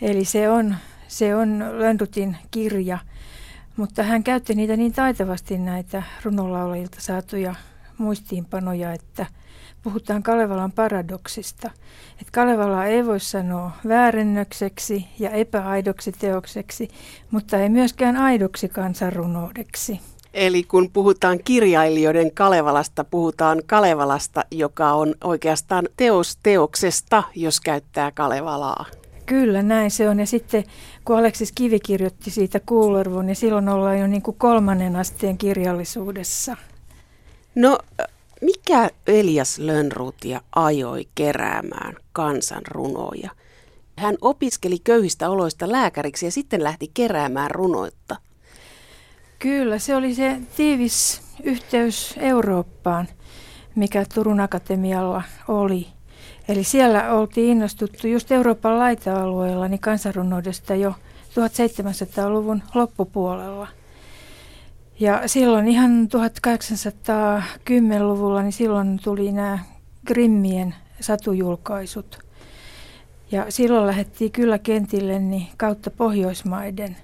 Eli 0.00 0.24
se 0.24 0.50
on, 0.50 0.76
se 1.08 1.36
on 1.36 1.64
Lönnrutin 1.72 2.36
kirja, 2.50 2.98
mutta 3.76 4.02
hän 4.02 4.24
käytti 4.24 4.54
niitä 4.54 4.76
niin 4.76 4.92
taitavasti 4.92 5.58
näitä 5.58 6.02
runolaulajilta 6.24 7.00
saatuja 7.00 7.54
muistiinpanoja, 7.98 8.92
että 8.92 9.26
puhutaan 9.82 10.22
Kalevalan 10.22 10.72
paradoksista. 10.72 11.70
Että 12.12 12.32
Kalevala 12.32 12.84
ei 12.84 13.06
voi 13.06 13.20
sanoa 13.20 13.70
väärennökseksi 13.88 15.06
ja 15.18 15.30
epäaidoksi 15.30 16.12
teokseksi, 16.12 16.88
mutta 17.30 17.58
ei 17.58 17.68
myöskään 17.68 18.16
aidoksi 18.16 18.68
kansanrunoudeksi. 18.68 20.00
Eli 20.34 20.62
kun 20.62 20.90
puhutaan 20.92 21.38
kirjailijoiden 21.44 22.34
Kalevalasta, 22.34 23.04
puhutaan 23.04 23.62
Kalevalasta, 23.66 24.44
joka 24.50 24.92
on 24.92 25.14
oikeastaan 25.24 25.88
teos 25.96 26.38
teoksesta, 26.42 27.22
jos 27.34 27.60
käyttää 27.60 28.10
Kalevalaa. 28.10 28.86
Kyllä, 29.26 29.62
näin 29.62 29.90
se 29.90 30.08
on. 30.08 30.20
Ja 30.20 30.26
sitten 30.26 30.64
kun 31.04 31.18
Aleksis 31.18 31.52
Kivi 31.52 31.80
kirjoitti 31.80 32.30
siitä 32.30 32.60
Kuulervon, 32.60 33.26
niin 33.26 33.36
silloin 33.36 33.68
ollaan 33.68 33.98
jo 33.98 34.06
niin 34.06 34.22
kuin 34.22 34.36
kolmannen 34.38 34.96
asteen 34.96 35.38
kirjallisuudessa. 35.38 36.56
No, 37.54 37.78
mikä 38.40 38.90
Elias 39.06 39.58
Lönnrutia 39.58 40.40
ajoi 40.56 41.08
keräämään 41.14 41.96
kansanrunoja? 42.12 43.30
Hän 43.96 44.16
opiskeli 44.20 44.78
köyhistä 44.78 45.30
oloista 45.30 45.72
lääkäriksi 45.72 46.26
ja 46.26 46.32
sitten 46.32 46.64
lähti 46.64 46.90
keräämään 46.94 47.50
runoita. 47.50 48.16
Kyllä, 49.38 49.78
se 49.78 49.96
oli 49.96 50.14
se 50.14 50.40
tiivis 50.56 51.22
yhteys 51.42 52.14
Eurooppaan, 52.16 53.08
mikä 53.74 54.04
Turun 54.14 54.40
Akatemialla 54.40 55.22
oli. 55.48 55.86
Eli 56.48 56.64
siellä 56.64 57.12
oltiin 57.12 57.50
innostuttu 57.50 58.06
just 58.06 58.32
Euroopan 58.32 58.78
laita-alueella 58.78 59.68
niin 59.68 59.80
kansanrunoudesta 59.80 60.74
jo 60.74 60.94
1700-luvun 61.30 62.62
loppupuolella. 62.74 63.68
Ja 65.00 65.22
silloin 65.26 65.68
ihan 65.68 66.08
1810-luvulla, 66.08 68.42
niin 68.42 68.52
silloin 68.52 69.00
tuli 69.04 69.32
nämä 69.32 69.58
Grimmien 70.06 70.74
satujulkaisut. 71.00 72.18
Ja 73.30 73.46
silloin 73.48 73.86
lähdettiin 73.86 74.32
kyllä 74.32 74.58
kentille 74.58 75.18
niin 75.18 75.48
kautta 75.56 75.90
Pohjoismaiden. 75.90 76.96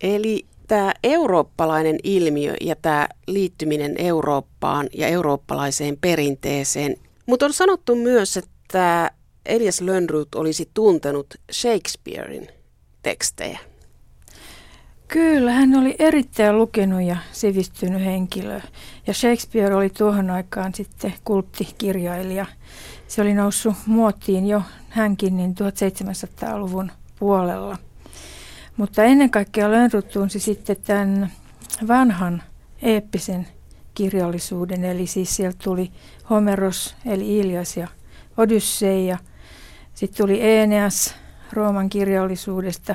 Eli 0.00 0.46
tämä 0.70 0.92
eurooppalainen 1.04 1.98
ilmiö 2.04 2.54
ja 2.60 2.76
tämä 2.76 3.08
liittyminen 3.26 3.94
Eurooppaan 3.98 4.88
ja 4.94 5.08
eurooppalaiseen 5.08 5.98
perinteeseen. 6.00 6.96
Mutta 7.26 7.46
on 7.46 7.52
sanottu 7.52 7.94
myös, 7.94 8.36
että 8.36 9.10
Elias 9.46 9.80
Lönnrut 9.80 10.34
olisi 10.34 10.70
tuntenut 10.74 11.26
Shakespearein 11.52 12.48
tekstejä. 13.02 13.58
Kyllä, 15.08 15.52
hän 15.52 15.74
oli 15.74 15.96
erittäin 15.98 16.58
lukenut 16.58 17.02
ja 17.02 17.16
sivistynyt 17.32 18.04
henkilö. 18.04 18.60
Ja 19.06 19.14
Shakespeare 19.14 19.74
oli 19.74 19.90
tuohon 19.90 20.30
aikaan 20.30 20.74
sitten 20.74 21.14
kulttikirjailija. 21.24 22.46
Se 23.08 23.22
oli 23.22 23.34
noussut 23.34 23.74
muottiin 23.86 24.46
jo 24.46 24.62
hänkin 24.88 25.36
niin 25.36 25.54
1700-luvun 25.54 26.92
puolella– 27.18 27.78
mutta 28.80 29.04
ennen 29.04 29.30
kaikkea 29.30 29.70
Lönnrot 29.70 30.08
tunsi 30.08 30.40
sitten 30.40 30.76
tämän 30.76 31.32
vanhan 31.88 32.42
eeppisen 32.82 33.48
kirjallisuuden, 33.94 34.84
eli 34.84 35.06
siis 35.06 35.36
sieltä 35.36 35.58
tuli 35.64 35.92
Homeros 36.30 36.94
eli 37.06 37.38
Ilias 37.38 37.76
ja 37.76 37.88
Odyssei 38.36 39.06
ja 39.06 39.18
sitten 39.94 40.16
tuli 40.16 40.38
Eneas 40.42 41.14
Rooman 41.52 41.88
kirjallisuudesta. 41.88 42.94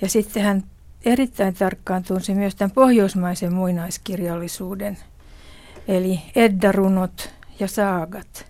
Ja 0.00 0.08
sitten 0.08 0.42
hän 0.42 0.62
erittäin 1.04 1.54
tarkkaan 1.54 2.02
tunsi 2.02 2.34
myös 2.34 2.54
tämän 2.54 2.70
pohjoismaisen 2.70 3.54
muinaiskirjallisuuden, 3.54 4.98
eli 5.88 6.20
Edda-runot 6.36 7.30
ja 7.60 7.68
saagat. 7.68 8.46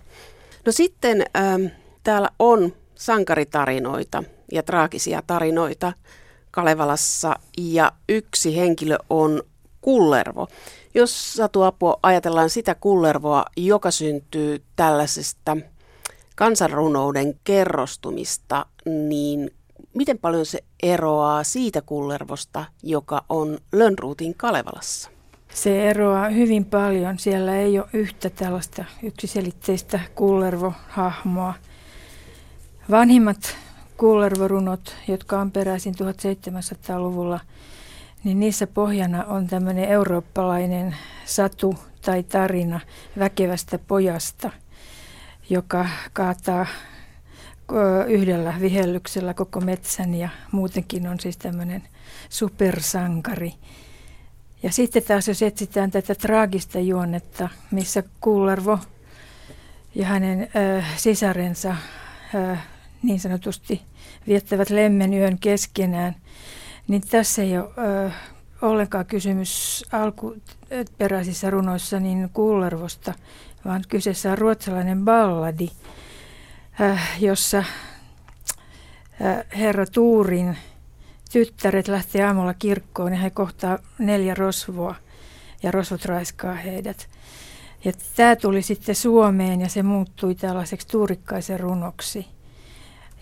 No 0.66 0.72
sitten 0.72 1.24
ähm, 1.36 1.64
täällä 2.02 2.28
on 2.38 2.72
sankaritarinoita 2.94 4.24
ja 4.52 4.62
traagisia 4.62 5.22
tarinoita 5.26 5.92
Kalevalassa 6.56 7.36
ja 7.58 7.92
yksi 8.08 8.56
henkilö 8.56 8.96
on 9.10 9.42
Kullervo. 9.80 10.48
Jos 10.94 11.34
Satuapua 11.34 11.98
ajatellaan 12.02 12.50
sitä 12.50 12.74
Kullervoa, 12.74 13.44
joka 13.56 13.90
syntyy 13.90 14.62
tällaisesta 14.76 15.56
kansanrunouden 16.36 17.34
kerrostumista, 17.44 18.66
niin 18.84 19.50
miten 19.94 20.18
paljon 20.18 20.46
se 20.46 20.58
eroaa 20.82 21.44
siitä 21.44 21.82
Kullervosta, 21.82 22.64
joka 22.82 23.24
on 23.28 23.58
Lönnruutin 23.72 24.34
Kalevalassa? 24.34 25.10
Se 25.54 25.90
eroaa 25.90 26.28
hyvin 26.28 26.64
paljon. 26.64 27.18
Siellä 27.18 27.56
ei 27.56 27.78
ole 27.78 27.88
yhtä 27.92 28.30
tällaista 28.30 28.84
yksiselitteistä 29.02 30.00
Kullervo-hahmoa. 30.14 31.54
Vanhimmat 32.90 33.56
kullervorunot, 33.96 34.96
jotka 35.08 35.40
on 35.40 35.52
peräisin 35.52 35.94
1700-luvulla, 35.94 37.40
niin 38.24 38.40
niissä 38.40 38.66
pohjana 38.66 39.24
on 39.24 39.46
tämmöinen 39.46 39.84
eurooppalainen 39.84 40.96
satu 41.24 41.74
tai 42.02 42.22
tarina 42.22 42.80
väkevästä 43.18 43.78
pojasta, 43.78 44.50
joka 45.50 45.86
kaataa 46.12 46.66
yhdellä 48.08 48.54
vihellyksellä 48.60 49.34
koko 49.34 49.60
metsän 49.60 50.14
ja 50.14 50.28
muutenkin 50.52 51.08
on 51.08 51.20
siis 51.20 51.36
tämmöinen 51.36 51.82
supersankari. 52.28 53.52
Ja 54.62 54.72
sitten 54.72 55.02
taas 55.02 55.28
jos 55.28 55.42
etsitään 55.42 55.90
tätä 55.90 56.14
traagista 56.14 56.78
juonnetta, 56.78 57.48
missä 57.70 58.02
Kullervo 58.20 58.78
ja 59.94 60.06
hänen 60.06 60.48
äh, 60.56 60.96
sisarensa 60.96 61.76
äh, 62.34 62.66
niin 63.06 63.20
sanotusti 63.20 63.82
viettävät 64.26 64.70
lemmen 64.70 65.14
yön 65.14 65.38
keskenään, 65.38 66.16
niin 66.88 67.02
tässä 67.08 67.42
ei 67.42 67.58
ole 67.58 67.70
äh, 68.06 68.14
ollenkaan 68.62 69.06
kysymys 69.06 69.84
alkuperäisissä 69.92 71.50
runoissa 71.50 72.00
niin 72.00 72.30
Kullervosta, 72.32 73.14
vaan 73.64 73.82
kyseessä 73.88 74.32
on 74.32 74.38
ruotsalainen 74.38 75.04
balladi, 75.04 75.68
äh, 76.80 77.22
jossa 77.22 77.58
äh, 77.58 77.66
herra 79.58 79.86
Tuurin 79.86 80.56
tyttäret 81.32 81.88
lähtee 81.88 82.24
aamulla 82.24 82.54
kirkkoon 82.54 83.12
ja 83.12 83.18
he 83.18 83.30
kohtaa 83.30 83.78
neljä 83.98 84.34
rosvoa 84.34 84.94
ja 85.62 85.70
rosvot 85.70 86.04
raiskaa 86.04 86.54
heidät. 86.54 87.08
Ja 87.84 87.92
tämä 88.16 88.36
tuli 88.36 88.62
sitten 88.62 88.94
Suomeen 88.94 89.60
ja 89.60 89.68
se 89.68 89.82
muuttui 89.82 90.34
tällaiseksi 90.34 90.88
tuurikkaisen 90.88 91.60
runoksi. 91.60 92.35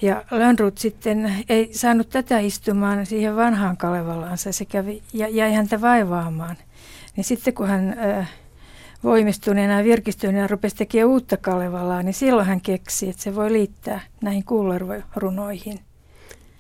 Ja 0.02 0.24
Lönnrut 0.30 0.78
sitten 0.78 1.34
ei 1.48 1.70
saanut 1.74 2.08
tätä 2.08 2.38
istumaan 2.38 3.06
siihen 3.06 3.36
vanhaan 3.36 3.76
Kalevalaansa, 3.76 4.52
se 4.52 4.64
kävi, 4.64 5.02
ja 5.12 5.28
jäi 5.28 5.52
häntä 5.52 5.80
vaivaamaan. 5.80 6.56
Niin 7.16 7.24
sitten 7.24 7.54
kun 7.54 7.68
hän 7.68 7.98
äh, 7.98 8.30
voimistuneena 9.04 9.78
ja 9.78 9.84
virkistyneena 9.84 10.46
rupesi 10.46 10.76
tekemään 10.76 11.08
uutta 11.08 11.36
Kalevalaa, 11.36 12.02
niin 12.02 12.14
silloin 12.14 12.46
hän 12.46 12.60
keksi, 12.60 13.08
että 13.08 13.22
se 13.22 13.34
voi 13.34 13.52
liittää 13.52 14.00
näihin 14.20 14.44
kullervorunoihin. 14.44 15.80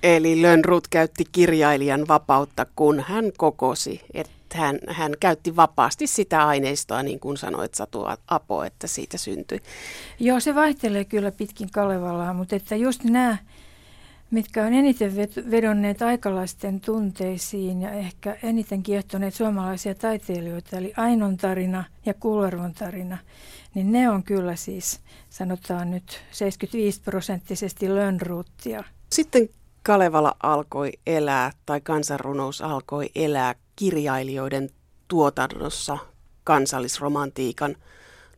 Eli 0.04 0.42
Lönnrut 0.42 0.88
käytti 0.88 1.24
kirjailijan 1.32 2.08
vapautta, 2.08 2.66
kun 2.76 3.04
hän 3.08 3.32
kokosi, 3.36 4.00
että 4.14 4.58
hän, 4.58 4.78
hän 4.88 5.12
käytti 5.20 5.56
vapaasti 5.56 6.06
sitä 6.06 6.46
aineistoa, 6.46 7.02
niin 7.02 7.20
kuin 7.20 7.36
sanoit 7.36 7.74
Satu 7.74 8.04
Apo, 8.28 8.64
että 8.64 8.86
siitä 8.86 9.18
syntyi. 9.18 9.60
Joo, 10.20 10.40
se 10.40 10.54
vaihtelee 10.54 11.04
kyllä 11.04 11.32
pitkin 11.32 11.70
Kalevalaa, 11.70 12.32
mutta 12.32 12.56
että 12.56 12.76
just 12.76 13.04
nämä, 13.04 13.36
mitkä 14.30 14.64
on 14.64 14.72
eniten 14.72 15.16
vedonneet 15.50 16.02
aikalaisten 16.02 16.80
tunteisiin 16.80 17.82
ja 17.82 17.90
ehkä 17.90 18.36
eniten 18.42 18.82
kiehtoneet 18.82 19.34
suomalaisia 19.34 19.94
taiteilijoita, 19.94 20.76
eli 20.76 20.92
Ainon 20.96 21.36
tarina 21.36 21.84
ja 22.06 22.14
Kullervon 22.14 22.74
tarina, 22.74 23.18
niin 23.74 23.92
ne 23.92 24.10
on 24.10 24.22
kyllä 24.22 24.56
siis, 24.56 25.00
sanotaan 25.30 25.90
nyt 25.90 26.20
75 26.30 27.00
prosenttisesti 27.00 27.94
Lönnruuttia. 27.94 28.84
Sitten 29.12 29.48
Kalevala 29.86 30.34
alkoi 30.42 30.92
elää 31.06 31.52
tai 31.66 31.80
kansanrunous 31.80 32.62
alkoi 32.62 33.10
elää 33.14 33.54
kirjailijoiden 33.76 34.70
tuotannossa 35.08 35.98
kansallisromantiikan 36.44 37.76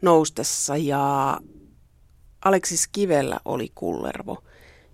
noustessa 0.03 0.77
ja 0.77 1.37
Aleksis 2.45 2.89
Kivellä 2.89 3.41
oli 3.45 3.73
kullervo. 3.75 4.43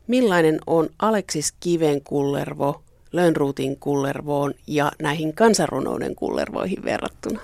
Millainen 0.06 0.58
on 0.66 0.88
Aleksis 0.98 1.52
Kiven 1.60 2.02
kullervo 2.02 2.82
Lönnruutin 3.12 3.76
kullervoon 3.76 4.54
ja 4.66 4.92
näihin 5.02 5.34
kansanrunouden 5.34 6.14
kullervoihin 6.14 6.84
verrattuna? 6.84 7.40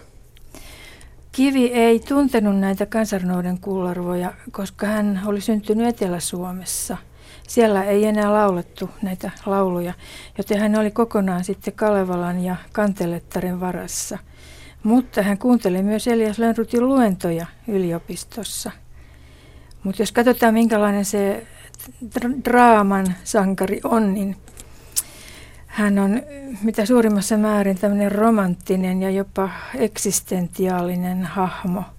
Kivi 1.33 1.67
ei 1.67 2.01
tuntenut 2.01 2.59
näitä 2.59 2.87
kansanrunouden 2.87 3.59
kullervoja, 3.61 4.35
koska 4.51 4.87
hän 4.87 5.23
oli 5.27 5.41
syntynyt 5.41 5.87
Etelä-Suomessa– 5.87 6.97
siellä 7.49 7.85
ei 7.85 8.05
enää 8.05 8.33
laulettu 8.33 8.91
näitä 9.03 9.31
lauluja, 9.47 9.93
joten 10.39 10.61
hän 10.61 10.77
oli 10.77 10.91
kokonaan 10.91 11.45
sitten 11.45 11.75
Kalevalan 11.75 12.45
ja 12.45 12.57
Kantelettaren 12.73 13.61
varassa. 13.61 14.19
Mutta 14.83 15.23
hän 15.23 15.39
kuunteli 15.39 15.83
myös 15.83 16.09
Elias 16.09 16.39
Lönnrutin 16.39 16.89
luentoja 16.89 17.47
yliopistossa. 17.69 18.71
Mutta 19.83 20.03
jos 20.03 20.13
katsotaan, 20.13 20.55
minkälainen 20.55 21.05
se 21.05 21.47
draaman 22.45 23.15
sankari 23.25 23.81
on, 23.85 24.15
niin 24.15 24.37
hän 25.67 25.99
on 25.99 26.23
mitä 26.63 26.87
suurimmassa 26.87 27.37
määrin 27.37 27.79
tämmöinen 27.79 28.13
romanttinen 28.13 29.03
ja 29.03 29.11
jopa 29.11 29.51
eksistentiaalinen 29.75 31.25
hahmo– 31.25 31.83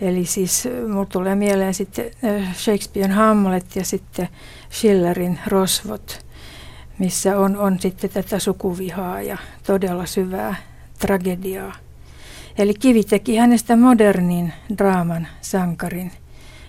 Eli 0.00 0.24
siis 0.24 0.68
mulla 0.88 1.06
tulee 1.06 1.34
mieleen 1.34 1.74
sitten 1.74 2.10
Shakespearen 2.54 3.12
Hamlet 3.12 3.76
ja 3.76 3.84
sitten 3.84 4.28
Schillerin 4.70 5.38
Rosvot, 5.46 6.26
missä 6.98 7.38
on, 7.38 7.56
on 7.56 7.80
sitten 7.80 8.10
tätä 8.10 8.38
sukuvihaa 8.38 9.22
ja 9.22 9.38
todella 9.66 10.06
syvää 10.06 10.56
tragediaa. 10.98 11.74
Eli 12.58 12.74
Kivi 12.74 13.04
teki 13.04 13.36
hänestä 13.36 13.76
modernin 13.76 14.52
draaman 14.78 15.28
sankarin, 15.40 16.12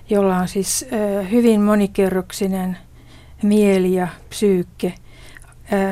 jolla 0.09 0.37
on 0.37 0.47
siis 0.47 0.85
hyvin 1.31 1.61
monikerroksinen 1.61 2.77
mieli 3.43 3.93
ja 3.93 4.07
psyykke. 4.29 4.93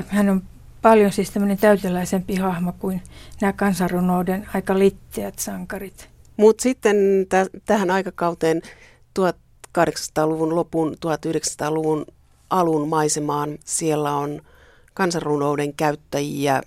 hän 0.08 0.30
on 0.30 0.44
paljon 0.82 1.12
siis 1.12 1.32
tämmöinen 1.32 1.58
täyteläisempi 1.58 2.36
hahmo 2.36 2.74
kuin 2.80 3.02
nämä 3.42 3.54
kansanrunouden 3.54 4.48
aika 4.54 4.80
litteät 4.80 5.40
sankarit. 5.40 6.17
Mutta 6.38 6.62
sitten 6.64 6.96
t- 7.30 7.64
tähän 7.66 7.92
aikakauteen 7.92 8.62
1800-luvun 9.20 10.56
lopun, 10.56 10.96
1900-luvun 11.06 12.06
alun 12.50 12.88
maisemaan 12.88 13.58
siellä 13.66 14.16
on 14.16 14.42
kansanrunouden 14.94 15.74
käyttäjiä 15.74 16.62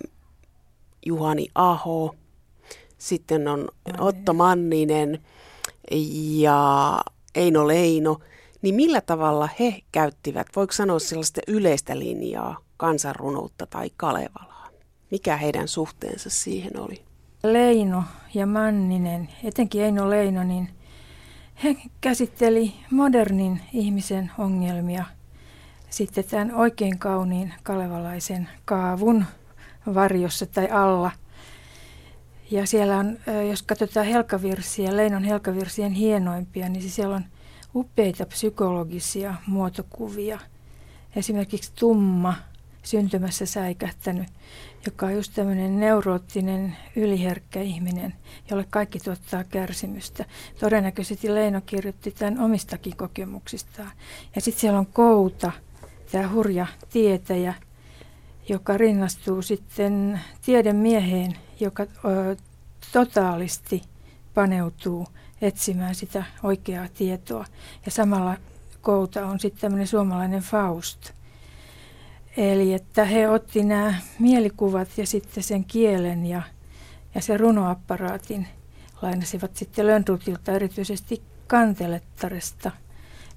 Juhani 1.05 1.47
Aho, 1.55 2.15
sitten 2.97 3.47
on 3.47 3.67
Otto 3.99 4.33
Manninen 4.33 5.19
ja 6.37 7.01
Eino 7.35 7.67
Leino. 7.67 8.19
Niin 8.61 8.75
millä 8.75 9.01
tavalla 9.01 9.49
he 9.59 9.81
käyttivät, 9.91 10.47
voiko 10.55 10.73
sanoa 10.73 10.99
sellaista 10.99 11.41
yleistä 11.47 11.99
linjaa, 11.99 12.57
kansanrunoutta 12.77 13.65
tai 13.65 13.91
Kalevalaa? 13.97 14.69
Mikä 15.11 15.37
heidän 15.37 15.67
suhteensa 15.67 16.29
siihen 16.29 16.79
oli? 16.79 17.10
Leino 17.43 18.03
ja 18.33 18.45
Manninen, 18.45 19.29
etenkin 19.43 19.81
Eino 19.81 20.09
Leino, 20.09 20.43
niin 20.43 20.69
he 21.63 21.75
käsitteli 22.01 22.73
modernin 22.91 23.61
ihmisen 23.73 24.31
ongelmia 24.37 25.05
sitten 25.89 26.23
tämän 26.23 26.55
oikein 26.55 26.99
kauniin 26.99 27.53
kalevalaisen 27.63 28.49
kaavun 28.65 29.25
varjossa 29.93 30.45
tai 30.45 30.69
alla. 30.71 31.11
Ja 32.51 32.67
siellä 32.67 32.97
on, 32.97 33.17
jos 33.49 33.63
katsotaan 33.63 34.05
helkavirsiä, 34.05 34.97
Leinon 34.97 35.23
helkavirsien 35.23 35.91
hienoimpia, 35.91 36.69
niin 36.69 36.89
siellä 36.89 37.15
on 37.15 37.25
upeita 37.75 38.25
psykologisia 38.25 39.35
muotokuvia. 39.47 40.39
Esimerkiksi 41.15 41.71
tumma, 41.79 42.33
syntymässä 42.83 43.45
säikähtänyt 43.45 44.27
joka 44.85 45.05
on 45.05 45.13
just 45.13 45.33
tämmöinen 45.35 45.79
neuroottinen, 45.79 46.77
yliherkkä 46.95 47.61
ihminen, 47.61 48.13
jolle 48.49 48.65
kaikki 48.69 48.99
tuottaa 48.99 49.43
kärsimystä. 49.43 50.25
Todennäköisesti 50.59 51.35
Leino 51.35 51.61
kirjoitti 51.65 52.11
tämän 52.11 52.39
omistakin 52.39 52.97
kokemuksistaan. 52.97 53.91
Ja 54.35 54.41
sitten 54.41 54.61
siellä 54.61 54.79
on 54.79 54.85
Kouta, 54.85 55.51
tämä 56.11 56.29
hurja 56.29 56.67
tietäjä, 56.89 57.53
joka 58.49 58.77
rinnastuu 58.77 59.41
sitten 59.41 60.21
tiedemieheen, 60.45 61.37
joka 61.59 61.83
ö, 61.83 62.35
totaalisti 62.93 63.81
paneutuu 64.33 65.07
etsimään 65.41 65.95
sitä 65.95 66.23
oikeaa 66.43 66.87
tietoa. 66.93 67.45
Ja 67.85 67.91
samalla 67.91 68.37
Kouta 68.81 69.25
on 69.25 69.39
sitten 69.39 69.61
tämmöinen 69.61 69.87
suomalainen 69.87 70.41
Faust– 70.41 71.11
Eli 72.37 72.73
että 72.73 73.05
he 73.05 73.29
otti 73.29 73.63
nämä 73.63 73.95
mielikuvat 74.19 74.87
ja 74.97 75.07
sitten 75.07 75.43
sen 75.43 75.65
kielen 75.65 76.25
ja, 76.25 76.41
ja 77.15 77.21
sen 77.21 77.39
runoapparaatin 77.39 78.47
lainasivat 79.01 79.55
sitten 79.55 79.87
Lönnrutilta 79.87 80.51
erityisesti 80.51 81.21
kantelettaresta 81.47 82.71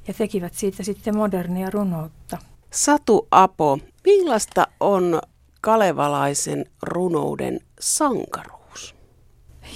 ja 0.08 0.14
tekivät 0.14 0.54
siitä 0.54 0.82
sitten 0.82 1.16
modernia 1.16 1.70
runoutta. 1.70 2.38
Satu 2.70 3.28
Apo, 3.30 3.78
millaista 4.04 4.66
on 4.80 5.20
kalevalaisen 5.60 6.64
runouden 6.82 7.60
sankaruus? 7.80 8.94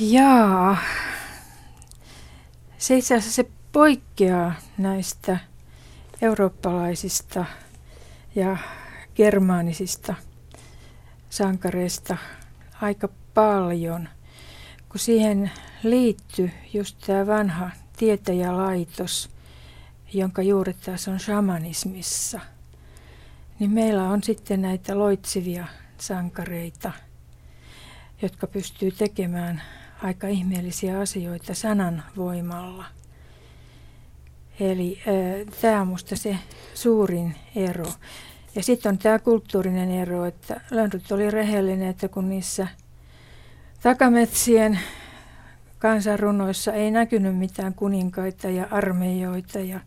Jaa, 0.00 0.76
se 2.78 2.96
itse 2.96 3.14
asiassa 3.14 3.42
se 3.42 3.50
poikkeaa 3.72 4.52
näistä 4.78 5.38
eurooppalaisista 6.22 7.44
ja 8.34 8.56
germaanisista 9.18 10.14
sankareista 11.30 12.16
aika 12.82 13.08
paljon, 13.34 14.08
kun 14.88 15.00
siihen 15.00 15.50
liittyy 15.82 16.50
just 16.74 16.98
tämä 17.06 17.26
vanha 17.26 17.70
tietäjälaitos, 17.96 19.30
jonka 20.12 20.42
juuret 20.42 20.76
taas 20.80 21.08
on 21.08 21.20
shamanismissa, 21.20 22.40
niin 23.58 23.70
meillä 23.70 24.08
on 24.08 24.22
sitten 24.22 24.62
näitä 24.62 24.98
loitsivia 24.98 25.66
sankareita, 25.98 26.92
jotka 28.22 28.46
pystyy 28.46 28.90
tekemään 28.90 29.62
aika 30.02 30.28
ihmeellisiä 30.28 31.00
asioita 31.00 31.54
sanan 31.54 32.02
voimalla. 32.16 32.84
Eli 34.60 34.98
äh, 34.98 35.54
tämä 35.60 35.80
on 35.80 35.86
minusta 35.86 36.16
se 36.16 36.38
suurin 36.74 37.34
ero. 37.56 37.92
Ja 38.54 38.62
sitten 38.62 38.90
on 38.90 38.98
tämä 38.98 39.18
kulttuurinen 39.18 39.90
ero, 39.90 40.24
että 40.24 40.60
Lönnrut 40.70 41.12
oli 41.12 41.30
rehellinen, 41.30 41.88
että 41.88 42.08
kun 42.08 42.28
niissä 42.28 42.68
takametsien 43.82 44.78
kansanrunoissa 45.78 46.72
ei 46.72 46.90
näkynyt 46.90 47.36
mitään 47.36 47.74
kuninkaita 47.74 48.48
ja 48.48 48.66
armeijoita 48.70 49.58
ja, 49.58 49.80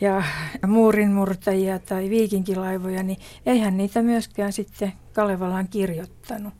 ja 0.00 0.22
muurinmurtajia 0.66 1.78
tai 1.78 2.10
viikinkilaivoja, 2.10 3.02
niin 3.02 3.18
eihän 3.46 3.76
niitä 3.76 4.02
myöskään 4.02 4.52
sitten 4.52 4.92
Kalevalaan 5.12 5.68
kirjoittanut. 5.68 6.54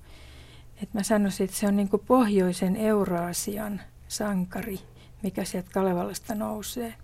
Et 0.82 0.94
mä 0.94 1.02
sanoisin, 1.02 1.44
että 1.44 1.56
se 1.56 1.66
on 1.66 1.76
niin 1.76 1.88
pohjoisen 2.06 2.76
Euraasian 2.76 3.80
sankari, 4.09 4.78
mikä 5.22 5.44
sieltä 5.44 5.70
Kalevalasta 5.72 6.35
nousee. 6.35 6.94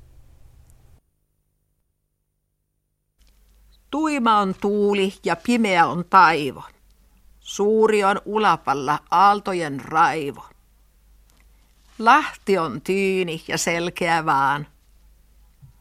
Tuima 3.92 4.38
on 4.38 4.54
tuuli 4.60 5.14
ja 5.24 5.36
pimeä 5.36 5.86
on 5.86 6.04
taivo. 6.10 6.62
Suuri 7.40 8.04
on 8.04 8.20
ulapalla 8.24 8.98
aaltojen 9.10 9.80
raivo. 9.84 10.44
Lahti 11.98 12.58
on 12.58 12.80
tyyni 12.80 13.44
ja 13.48 13.58
selkeä 13.58 14.26
vaan. 14.26 14.66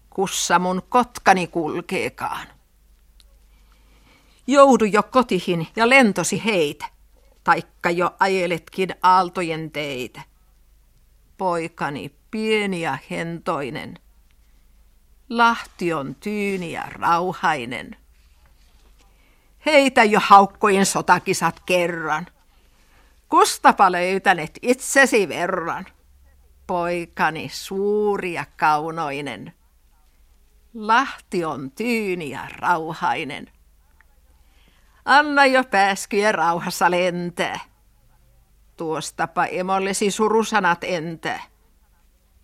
Kussa 0.10 0.60
mun 0.60 0.82
kotkani 0.90 1.48
kulkeekaan. 1.48 2.48
Joudu 4.48 4.86
jo 4.86 5.04
kotihin 5.04 5.68
ja 5.76 5.90
lentosi 5.90 6.46
heitä, 6.46 6.86
taikka 7.44 7.90
jo 7.90 8.16
ajeletkin 8.20 8.96
aaltojen 9.02 9.72
teitä. 9.72 10.22
Poikani 11.38 12.12
pieni 12.32 12.82
ja 12.82 12.98
hentoinen. 13.10 14.00
Lahti 15.30 15.94
on 15.94 16.16
tyyni 16.16 16.72
ja 16.72 16.84
rauhainen. 16.90 18.01
Heitä 19.66 20.04
jo 20.04 20.20
haukkojen 20.24 20.86
sotakisat 20.86 21.60
kerran. 21.66 22.28
Kustapa 23.30 23.92
löytänet 23.92 24.60
itsesi 24.62 25.30
verran. 25.30 25.86
Poikani 26.68 27.50
suuri 27.54 28.34
ja 28.34 28.46
kaunoinen. 28.58 29.54
Lahti 30.74 31.46
on 31.46 31.72
tyyni 31.72 32.30
ja 32.30 32.48
rauhainen. 32.58 33.52
Anna 35.06 35.46
jo 35.46 35.64
pääskyjä 35.64 36.32
rauhassa 36.32 36.92
lentää. 36.92 37.60
Tuostapa 38.78 39.46
emollesi 39.46 40.12
surusanat 40.12 40.84
entä. 40.84 41.40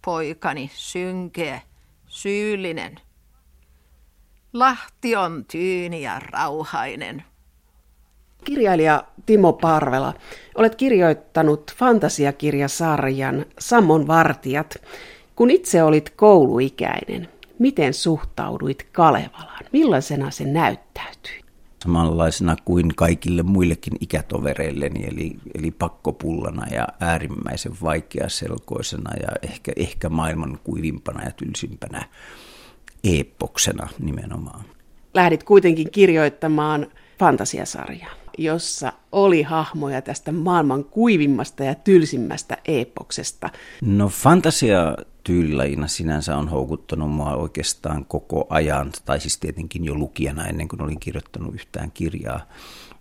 Poikani 0.05 0.71
synkeä, 0.73 1.61
syyllinen– 2.07 2.99
Lahti 4.53 5.15
on 5.15 5.45
tyyni 5.51 6.01
ja 6.01 6.19
rauhainen. 6.19 7.23
Kirjailija 8.43 9.03
Timo 9.25 9.53
Parvela, 9.53 10.13
olet 10.55 10.75
kirjoittanut 10.75 11.73
fantasiakirjasarjan 11.75 13.45
Sammon 13.59 14.07
vartijat. 14.07 14.75
Kun 15.35 15.51
itse 15.51 15.83
olit 15.83 16.09
kouluikäinen, 16.09 17.29
miten 17.59 17.93
suhtauduit 17.93 18.87
Kalevalaan? 18.91 19.65
Millaisena 19.71 20.31
se 20.31 20.45
näyttäytyi? 20.45 21.41
Samanlaisena 21.83 22.55
kuin 22.65 22.95
kaikille 22.95 23.43
muillekin 23.43 23.93
ikätovereilleni, 23.99 25.05
eli, 25.05 25.35
eli 25.55 25.71
pakkopullana 25.71 26.67
ja 26.71 26.87
äärimmäisen 26.99 27.71
vaikeaselkoisena 27.83 29.11
ja 29.21 29.29
ehkä, 29.41 29.71
ehkä 29.75 30.09
maailman 30.09 30.59
kuivimpana 30.63 31.23
ja 31.23 31.31
tylsimpänä 31.31 32.05
eeppoksena 33.15 33.87
nimenomaan. 33.99 34.65
Lähdit 35.13 35.43
kuitenkin 35.43 35.91
kirjoittamaan 35.91 36.87
fantasiasarjaa, 37.19 38.11
jossa 38.37 38.93
oli 39.11 39.41
hahmoja 39.41 40.01
tästä 40.01 40.31
maailman 40.31 40.83
kuivimmasta 40.83 41.63
ja 41.63 41.75
tylsimmästä 41.75 42.57
eeppoksesta. 42.65 43.49
No 43.81 44.07
fantasia 44.07 44.97
tyylilajina 45.23 45.87
sinänsä 45.87 46.37
on 46.37 46.49
houkuttanut 46.49 47.11
mua 47.11 47.35
oikeastaan 47.35 48.05
koko 48.05 48.47
ajan, 48.49 48.91
tai 49.05 49.19
siis 49.19 49.37
tietenkin 49.37 49.85
jo 49.85 49.95
lukijana 49.95 50.45
ennen 50.45 50.67
kuin 50.67 50.81
olin 50.81 50.99
kirjoittanut 50.99 51.55
yhtään 51.55 51.91
kirjaa, 51.91 52.41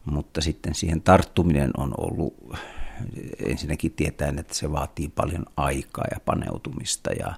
mutta 0.05 0.41
sitten 0.41 0.75
siihen 0.75 1.03
tarttuminen 1.03 1.71
on 1.77 1.95
ollut 1.99 2.35
ensinnäkin 3.47 3.93
tietäen, 3.93 4.39
että 4.39 4.55
se 4.55 4.73
vaatii 4.73 5.09
paljon 5.09 5.45
aikaa 5.57 6.05
ja 6.11 6.21
paneutumista 6.25 7.13
ja 7.13 7.35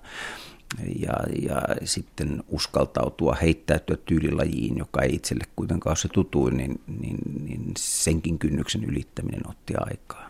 ja, 0.99 1.15
ja 1.43 1.63
sitten 1.85 2.45
uskaltautua 2.49 3.37
heittäytyä 3.43 3.97
tyylilajiin, 3.97 4.79
joka 4.79 5.03
ei 5.03 5.15
itselle 5.15 5.45
kuitenkaan 5.57 5.91
ole 5.91 5.97
se 5.97 6.09
tutuin, 6.09 6.57
niin, 6.57 6.81
niin, 7.01 7.19
niin 7.45 7.73
senkin 7.79 8.39
kynnyksen 8.39 8.85
ylittäminen 8.85 9.49
otti 9.49 9.75
aikaa. 9.77 10.29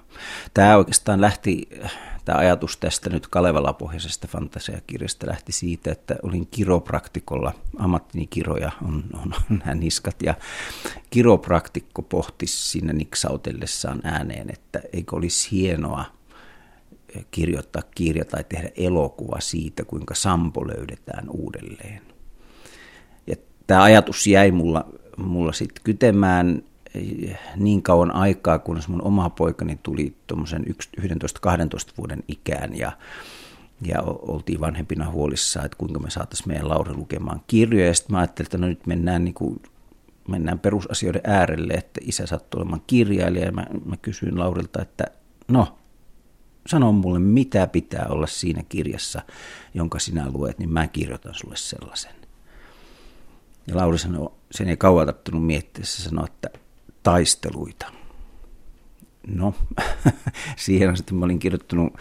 Tämä 0.55 0.77
oikeastaan 0.77 1.21
lähti, 1.21 1.69
tämä 2.25 2.39
ajatus 2.39 2.77
tästä 2.77 3.11
nyt 3.11 3.27
Kalevala-pohjaisesta 3.27 4.29
fantasiakirjasta 4.29 5.27
lähti 5.27 5.53
siitä, 5.53 5.93
että 5.93 6.17
olin 6.23 6.47
kiropraktikolla, 6.47 7.53
ammattini 7.79 8.27
kiroja 8.27 8.73
on, 8.85 9.05
on, 9.15 9.35
on 9.51 9.59
nämä 9.59 9.75
niskat, 9.75 10.23
ja 10.23 10.35
kiropraktikko 11.11 12.03
pohti 12.03 12.47
siinä 12.47 12.93
niksautellessaan 12.93 14.01
ääneen, 14.05 14.51
että 14.51 14.81
eikö 14.93 15.17
olisi 15.17 15.51
hienoa– 15.51 16.05
kirjoittaa 17.31 17.83
kirja 17.95 18.25
tai 18.25 18.45
tehdä 18.45 18.71
elokuva 18.77 19.41
siitä, 19.41 19.85
kuinka 19.85 20.15
Sampo 20.15 20.69
löydetään 20.69 21.31
uudelleen. 21.31 22.03
Ja 23.27 23.37
tämä 23.67 23.83
ajatus 23.83 24.27
jäi 24.27 24.51
mulla, 24.51 24.89
mulla 25.17 25.53
sitten 25.53 25.85
kytemään 25.85 26.63
eh, 26.95 27.39
niin 27.57 27.83
kauan 27.83 28.11
aikaa, 28.11 28.59
kunnes 28.59 28.89
mun 28.89 29.03
oma 29.03 29.31
poikani 29.31 29.79
tuli 29.83 30.15
tuommoisen 30.27 30.65
11-12 31.01 31.05
vuoden 31.99 32.23
ikään 32.29 32.79
ja, 32.79 32.93
ja 33.83 34.03
oltiin 34.03 34.61
vanhempina 34.61 35.11
huolissaan, 35.11 35.67
että 35.67 35.79
kuinka 35.79 36.01
me 36.01 36.11
saataisiin 36.11 36.49
meidän 36.49 36.69
Lauri 36.69 36.95
lukemaan 36.95 37.41
kirjoja. 37.47 37.87
Ja 37.87 37.95
sitten 37.95 38.13
mä 38.15 38.19
ajattelin, 38.19 38.47
että 38.47 38.59
no 38.59 38.67
nyt 38.67 38.87
mennään, 38.87 39.25
niin 39.25 39.35
kuin, 39.35 39.63
mennään 40.29 40.59
perusasioiden 40.59 41.23
äärelle, 41.25 41.75
että 41.75 42.01
isä 42.05 42.27
sattui 42.27 42.61
olemaan 42.61 42.83
kirjailija 42.87 43.45
ja 43.45 43.53
mä, 43.53 43.67
mä 43.85 43.97
kysyin 43.97 44.39
Laurilta, 44.39 44.83
että 44.83 45.05
no, 45.49 45.79
sano 46.69 46.93
mulle, 46.93 47.19
mitä 47.19 47.67
pitää 47.67 48.07
olla 48.09 48.27
siinä 48.27 48.63
kirjassa, 48.69 49.23
jonka 49.75 49.99
sinä 49.99 50.31
luet, 50.33 50.59
niin 50.59 50.73
mä 50.73 50.87
kirjoitan 50.87 51.35
sulle 51.35 51.57
sellaisen. 51.57 52.15
Ja 53.67 53.77
Lauri 53.77 53.99
sanoi, 53.99 54.33
sen 54.51 54.69
ei 54.69 54.77
kauan 54.77 55.07
tarttunut 55.07 55.47
miettiä, 55.47 55.85
se 55.85 56.03
sanoi, 56.03 56.25
että 56.25 56.51
taisteluita. 57.03 57.93
No, 59.27 59.55
siihen 60.57 60.97
sitten 60.97 61.17
mä 61.19 61.25
olin 61.25 61.39
kirjoittanut 61.39 61.93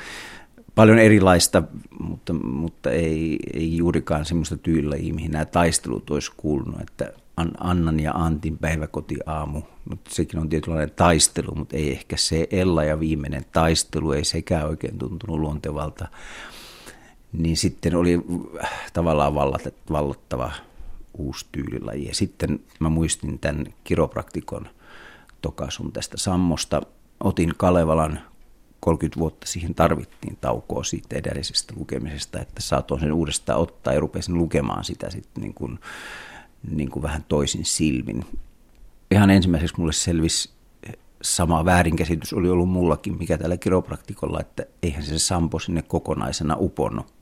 paljon 0.75 0.99
erilaista, 0.99 1.63
mutta, 1.99 2.33
mutta 2.33 2.91
ei, 2.91 3.39
ei 3.53 3.77
juurikaan 3.77 4.25
semmoista 4.25 4.57
tyylilajia, 4.57 5.13
mihin 5.13 5.31
nämä 5.31 5.45
taistelut 5.45 6.09
olisi 6.09 6.31
kuulunut, 6.37 6.81
että 6.81 7.13
Annan 7.59 7.99
ja 7.99 8.11
Antin 8.11 8.57
päiväkotiaamu, 8.57 9.61
mutta 9.89 10.11
sekin 10.13 10.39
on 10.39 10.49
tietynlainen 10.49 10.95
taistelu, 10.95 11.55
mutta 11.55 11.75
ei 11.77 11.91
ehkä 11.91 12.17
se 12.17 12.47
Ella 12.51 12.83
ja 12.83 12.99
viimeinen 12.99 13.45
taistelu, 13.51 14.11
ei 14.11 14.25
sekään 14.25 14.67
oikein 14.67 14.97
tuntunut 14.97 15.39
luontevalta. 15.39 16.07
Niin 17.33 17.57
sitten 17.57 17.95
oli 17.95 18.19
tavallaan 18.93 19.35
vallottava 19.91 20.51
uusi 21.17 21.45
tyylilaji. 21.51 22.07
Ja 22.07 22.15
sitten 22.15 22.59
mä 22.79 22.89
muistin 22.89 23.39
tämän 23.39 23.65
kiropraktikon 23.83 24.69
tokasun 25.41 25.91
tästä 25.91 26.17
Sammosta. 26.17 26.81
Otin 27.23 27.53
Kalevalan 27.57 28.19
30 28.79 29.19
vuotta 29.19 29.47
siihen 29.47 29.75
tarvittiin 29.75 30.37
taukoa 30.41 30.83
siitä 30.83 31.15
edellisestä 31.15 31.73
lukemisesta, 31.77 32.39
että 32.39 32.61
saatoin 32.61 33.01
sen 33.01 33.13
uudestaan 33.13 33.59
ottaa 33.59 33.93
ja 33.93 33.99
rupesin 33.99 34.37
lukemaan 34.37 34.83
sitä 34.83 35.09
sitten 35.09 35.43
niin 35.43 35.53
kuin 35.53 35.79
niin 36.71 36.91
kuin 36.91 37.03
vähän 37.03 37.25
toisin 37.27 37.65
silmin. 37.65 38.25
Ihan 39.11 39.29
ensimmäiseksi 39.29 39.75
mulle 39.77 39.93
selvisi 39.93 40.49
sama 41.21 41.65
väärinkäsitys 41.65 42.33
oli 42.33 42.49
ollut 42.49 42.69
mullakin, 42.69 43.17
mikä 43.17 43.37
tällä 43.37 43.57
kiropraktikolla, 43.57 44.39
että 44.39 44.65
eihän 44.83 45.03
se 45.03 45.19
sampo 45.19 45.59
sinne 45.59 45.81
kokonaisena 45.81 46.55
uponnut. 46.59 47.13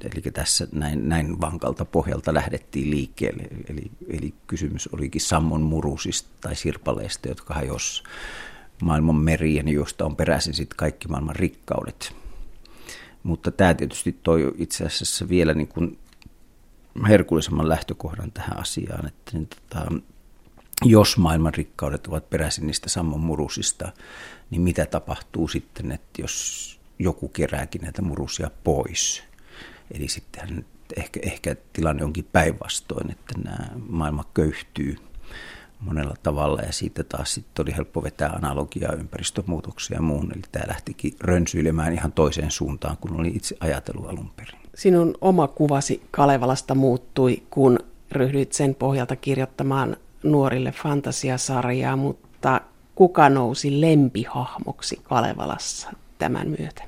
Eli 0.00 0.32
tässä 0.32 0.68
näin, 0.72 1.08
näin 1.08 1.40
vankalta 1.40 1.84
pohjalta 1.84 2.34
lähdettiin 2.34 2.90
liikkeelle. 2.90 3.42
Eli, 3.68 3.90
eli 4.08 4.34
kysymys 4.46 4.88
olikin 4.92 5.20
sammon 5.20 5.60
murusista 5.60 6.28
tai 6.40 6.56
sirpaleista, 6.56 7.28
jotka 7.28 7.54
hajos 7.54 8.04
maailman 8.82 9.16
merien, 9.16 9.68
josta 9.68 10.04
on 10.04 10.16
peräisin 10.16 10.54
sitten 10.54 10.76
kaikki 10.76 11.08
maailman 11.08 11.36
rikkaudet. 11.36 12.16
Mutta 13.22 13.50
tämä 13.50 13.74
tietysti 13.74 14.16
toi 14.22 14.54
itse 14.58 14.84
asiassa 14.84 15.28
vielä 15.28 15.54
niin 15.54 15.68
kuin 15.68 15.98
herkullisemman 17.08 17.68
lähtökohdan 17.68 18.32
tähän 18.32 18.58
asiaan, 18.58 19.06
että 19.06 19.30
niin 19.32 19.46
tota, 19.48 19.92
jos 20.84 21.16
maailman 21.16 21.54
rikkaudet 21.54 22.06
ovat 22.06 22.30
peräisin 22.30 22.66
niistä 22.66 22.88
sammon 22.88 23.20
murusista, 23.20 23.92
niin 24.50 24.62
mitä 24.62 24.86
tapahtuu 24.86 25.48
sitten, 25.48 25.92
että 25.92 26.22
jos 26.22 26.80
joku 26.98 27.28
kerääkin 27.28 27.82
näitä 27.82 28.02
murusia 28.02 28.50
pois. 28.64 29.22
Eli 29.90 30.08
sitten 30.08 30.64
ehkä, 30.96 31.20
ehkä 31.22 31.56
tilanne 31.72 32.04
onkin 32.04 32.28
päinvastoin, 32.32 33.10
että 33.10 33.34
nämä 33.44 33.68
maailma 33.88 34.24
köyhtyy 34.34 34.96
monella 35.80 36.14
tavalla 36.22 36.62
ja 36.62 36.72
siitä 36.72 37.04
taas 37.04 37.34
sitten 37.34 37.62
oli 37.62 37.76
helppo 37.76 38.02
vetää 38.02 38.30
analogiaa 38.30 38.92
ympäristömuutoksia 38.92 39.96
ja 39.96 40.02
muun. 40.02 40.32
Eli 40.32 40.42
tämä 40.52 40.68
lähtikin 40.68 41.16
rönsyilemään 41.20 41.92
ihan 41.92 42.12
toiseen 42.12 42.50
suuntaan 42.50 42.96
kuin 42.96 43.20
oli 43.20 43.28
itse 43.28 43.56
ajatellut 43.60 44.08
alun 44.10 44.30
perin. 44.36 44.61
Sinun 44.74 45.14
oma 45.20 45.48
kuvasi 45.48 46.02
Kalevalasta 46.10 46.74
muuttui, 46.74 47.42
kun 47.50 47.78
ryhdyit 48.12 48.52
sen 48.52 48.74
pohjalta 48.74 49.16
kirjoittamaan 49.16 49.96
nuorille 50.22 50.72
fantasiasarjaa, 50.72 51.96
mutta 51.96 52.60
kuka 52.94 53.28
nousi 53.28 53.80
lempihahmoksi 53.80 55.00
Kalevalassa 55.02 55.90
tämän 56.18 56.48
myötä? 56.48 56.84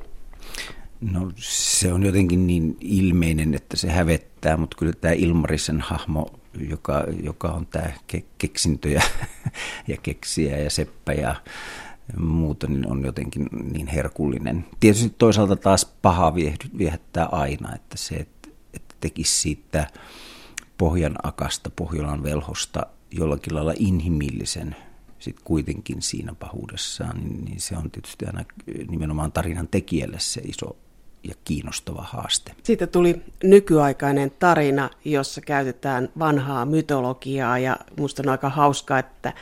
No 1.01 1.31
se 1.37 1.93
on 1.93 2.03
jotenkin 2.03 2.47
niin 2.47 2.77
ilmeinen, 2.81 3.55
että 3.55 3.77
se 3.77 3.91
hävettää, 3.91 4.57
mutta 4.57 4.77
kyllä 4.77 4.93
tämä 4.93 5.15
Ilmarisen 5.15 5.81
hahmo, 5.81 6.27
joka, 6.69 7.05
joka 7.23 7.49
on 7.49 7.67
tämä 7.67 7.87
ke- 8.13 8.25
keksintö 8.39 8.89
ja, 8.89 9.03
ja 9.89 9.97
keksiä 10.03 10.59
ja 10.59 10.71
seppä 10.71 11.13
ja 11.13 11.35
muuta, 12.17 12.67
niin 12.67 12.91
on 12.91 13.05
jotenkin 13.05 13.49
niin 13.73 13.87
herkullinen. 13.87 14.65
Tietysti 14.81 15.15
toisaalta 15.19 15.57
taas 15.57 15.85
paha 16.03 16.35
viehättää 16.79 17.27
aina, 17.27 17.75
että 17.75 17.97
se, 17.97 18.15
että, 18.15 18.49
että 18.75 18.95
tekisi 19.01 19.41
siitä 19.41 19.87
Pohjan 20.79 21.17
akasta, 21.23 21.71
Pohjolan 21.77 22.23
velhosta 22.23 22.87
jollakin 23.11 23.55
lailla 23.55 23.75
inhimillisen 23.79 24.77
sit 25.25 25.37
kuitenkin 25.45 26.03
siinä 26.03 26.35
pahuudessaan, 26.35 27.17
niin, 27.17 27.45
niin 27.45 27.61
se 27.61 27.77
on 27.77 27.91
tietysti 27.91 28.27
aina 28.27 28.45
nimenomaan 28.89 29.33
tarinan 29.33 29.69
tekijälle 29.69 30.17
se 30.21 30.41
iso 30.41 30.77
ja 31.29 31.35
kiinnostava 31.45 32.03
haaste. 32.03 32.53
Siitä 32.63 32.87
tuli 32.87 33.23
nykyaikainen 33.43 34.33
tarina, 34.39 34.91
jossa 35.05 35.41
käytetään 35.41 36.09
vanhaa 36.19 36.67
mytologiaa 36.67 37.59
ja 37.59 37.77
musta 37.99 38.23
on 38.23 38.29
aika 38.29 38.49
hauskaa, 38.49 38.99
että 38.99 39.33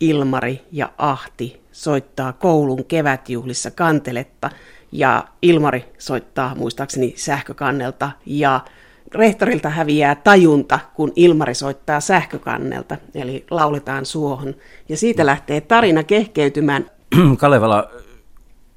Ilmari 0.00 0.60
ja 0.72 0.92
Ahti 0.98 1.62
soittaa 1.72 2.32
koulun 2.32 2.84
kevätjuhlissa 2.84 3.70
kanteletta 3.70 4.50
ja 4.92 5.24
Ilmari 5.42 5.84
soittaa 5.98 6.54
muistaakseni 6.54 7.14
sähkökannelta 7.16 8.10
ja 8.26 8.60
rehtorilta 9.14 9.70
häviää 9.70 10.14
tajunta, 10.14 10.78
kun 10.94 11.12
Ilmari 11.16 11.54
soittaa 11.54 12.00
sähkökannelta, 12.00 12.96
eli 13.14 13.46
lauletaan 13.50 14.06
suohon. 14.06 14.54
Ja 14.88 14.96
siitä 14.96 15.26
lähtee 15.26 15.60
tarina 15.60 16.02
kehkeytymään. 16.02 16.90
Kalevala 17.38 17.90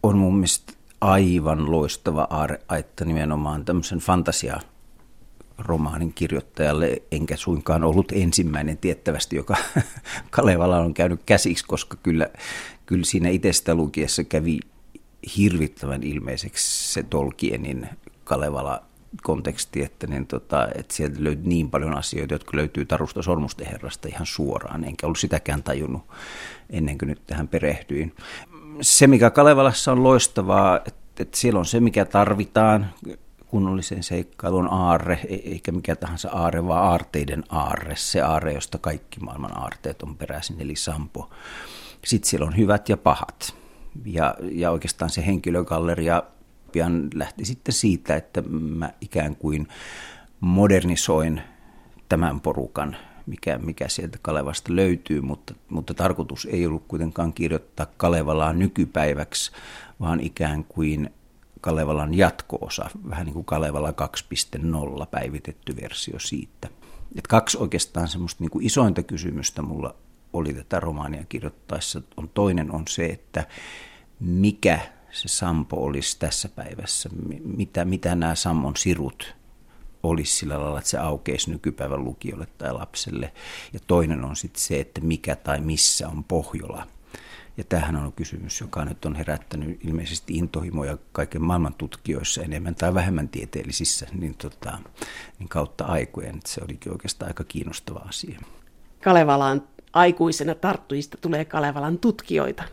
on 0.04 0.18
mun 0.18 0.36
mielestä 0.36 0.74
aivan 1.02 1.72
loistava 1.72 2.28
aarreaitta 2.30 3.06
nimenomaan 3.06 3.66
tämmöisen 3.66 4.00
fantasia 4.00 4.60
romaanin 5.58 6.14
kirjoittajalle, 6.14 7.02
enkä 7.12 7.36
suinkaan 7.36 7.84
ollut 7.84 8.12
ensimmäinen 8.12 8.78
tiettävästi, 8.78 9.36
joka 9.36 9.56
Kalevala 10.30 10.80
on 10.80 10.94
käynyt 10.94 11.22
käsiksi, 11.26 11.66
koska 11.66 11.98
kyllä, 12.04 12.30
kyllä 12.86 13.06
siinä 13.06 13.30
itsestä 13.30 13.76
lukiessa 13.76 14.24
kävi 14.24 14.60
hirvittävän 15.38 16.04
ilmeiseksi 16.04 16.94
se 16.94 17.04
Tolkienin 17.04 17.90
Kalevala 18.24 18.84
konteksti, 19.24 19.84
että, 19.84 20.08
niin 20.08 20.28
tota, 20.28 20.68
että 20.76 20.96
sieltä 20.96 21.24
löytyy 21.24 21.48
niin 21.48 21.70
paljon 21.70 21.98
asioita, 21.98 22.34
jotka 22.34 22.58
löytyy 22.58 22.86
Tarusta 22.86 23.22
Sormusten 23.22 23.68
herrasta 23.68 24.08
ihan 24.08 24.26
suoraan, 24.26 24.84
enkä 24.84 25.08
ollut 25.08 25.20
sitäkään 25.20 25.64
tajunnut 25.64 26.04
ennen 26.70 26.98
kuin 26.98 27.10
nyt 27.10 27.22
tähän 27.28 27.48
perehdyin. 27.48 28.16
Se, 28.82 29.08
mikä 29.08 29.30
Kalevalassa 29.30 29.92
on 29.92 30.04
loistavaa, 30.04 30.78
että, 30.78 30.94
että 31.20 31.38
siellä 31.38 31.60
on 31.60 31.66
se, 31.66 31.80
mikä 31.80 32.06
tarvitaan, 32.06 32.94
kunnollisen 33.54 34.04
seikkailun 34.04 34.68
aarre, 34.72 35.20
e- 35.30 35.36
eikä 35.36 35.72
mikä 35.72 35.96
tahansa 35.96 36.30
aarre, 36.30 36.68
vaan 36.68 36.84
aarteiden 36.84 37.44
aarre, 37.50 37.96
se 37.96 38.22
aarre, 38.22 38.54
josta 38.54 38.78
kaikki 38.78 39.20
maailman 39.20 39.58
aarteet 39.58 40.02
on 40.02 40.18
peräisin, 40.18 40.62
eli 40.62 40.76
Sampo. 40.76 41.30
Sitten 42.06 42.30
siellä 42.30 42.48
on 42.48 42.58
hyvät 42.58 42.90
ja 42.90 42.98
pahat. 42.98 43.56
Ja, 44.06 44.36
ja 44.52 44.72
oikeastaan 44.72 45.10
se 45.10 45.26
henkilögalleria 45.26 46.24
pian 46.72 47.10
lähti 47.14 47.46
sitten 47.46 47.74
siitä, 47.74 48.16
että 48.16 48.42
mä 48.50 48.90
ikään 49.02 49.36
kuin 49.36 49.68
modernisoin 50.40 51.42
tämän 52.10 52.42
porukan 52.42 52.98
mikä, 53.26 53.58
mikä 53.58 53.88
sieltä 53.88 54.18
Kalevasta 54.22 54.76
löytyy, 54.76 55.22
mutta, 55.22 55.54
mutta 55.70 55.94
tarkoitus 55.94 56.48
ei 56.52 56.66
ollut 56.66 56.84
kuitenkaan 56.88 57.34
kirjoittaa 57.34 57.88
Kalevalaa 57.98 58.54
nykypäiväksi, 58.54 59.52
vaan 60.00 60.20
ikään 60.20 60.64
kuin 60.64 61.10
Kalevalan 61.64 62.14
jatko-osa, 62.14 62.90
vähän 63.10 63.26
niin 63.26 63.34
kuin 63.34 63.46
Kalevala 63.46 63.94
2.0 65.00 65.06
päivitetty 65.12 65.76
versio 65.82 66.20
siitä. 66.20 66.70
Et 67.16 67.28
kaksi 67.28 67.58
oikeastaan 67.58 68.08
semmoista 68.08 68.44
niin 68.44 68.52
kuin 68.52 68.66
isointa 68.66 69.04
kysymystä 69.04 69.62
mulla 69.62 69.96
oli 70.34 70.54
tätä 70.54 70.80
romaania 70.80 71.24
kirjoittaessa. 71.30 72.02
On 72.18 72.30
toinen 72.30 72.72
on 72.72 72.84
se, 72.88 73.06
että 73.06 73.48
mikä 74.20 74.80
se 75.12 75.28
Sampo 75.28 75.84
olisi 75.84 76.20
tässä 76.20 76.50
päivässä, 76.50 77.10
mitä, 77.44 77.86
mitä 77.86 78.16
nämä 78.16 78.36
Sammon 78.36 78.76
sirut 78.78 79.36
olisi 80.04 80.36
sillä 80.36 80.60
lailla, 80.60 80.78
että 80.78 80.90
se 80.90 80.98
aukeisi 80.98 81.52
nykypäivän 81.52 82.04
lukijoille 82.04 82.48
tai 82.58 82.74
lapselle. 82.74 83.34
Ja 83.74 83.80
toinen 83.88 84.26
on 84.26 84.36
sitten 84.36 84.62
se, 84.62 84.80
että 84.80 85.02
mikä 85.02 85.36
tai 85.36 85.62
missä 85.62 86.08
on 86.08 86.24
Pohjola. 86.24 86.88
Ja 87.58 87.64
tämähän 87.64 87.96
on 87.96 88.14
kysymys, 88.14 88.62
joka 88.62 88.86
nyt 88.86 89.06
on 89.06 89.16
herättänyt 89.16 89.80
ilmeisesti 89.86 90.34
intohimoja 90.34 90.98
kaiken 91.12 91.42
maailman 91.42 91.74
tutkijoissa 91.74 92.42
enemmän 92.42 92.76
tai 92.76 92.94
vähemmän 92.94 93.30
tieteellisissä 93.30 94.08
niin, 94.14 94.36
tota, 94.38 94.78
niin 95.40 95.50
kautta 95.50 95.86
aikojen. 95.86 96.40
Se 96.46 96.62
olikin 96.64 96.92
oikeastaan 96.92 97.30
aika 97.30 97.44
kiinnostava 97.44 98.00
asia. 98.00 98.40
Kalevalaan 99.04 99.64
aikuisena 99.94 100.56
tarttujista 100.56 101.18
tulee 101.22 101.46
Kalevalan 101.46 102.00
tutkijoita. 102.00 102.64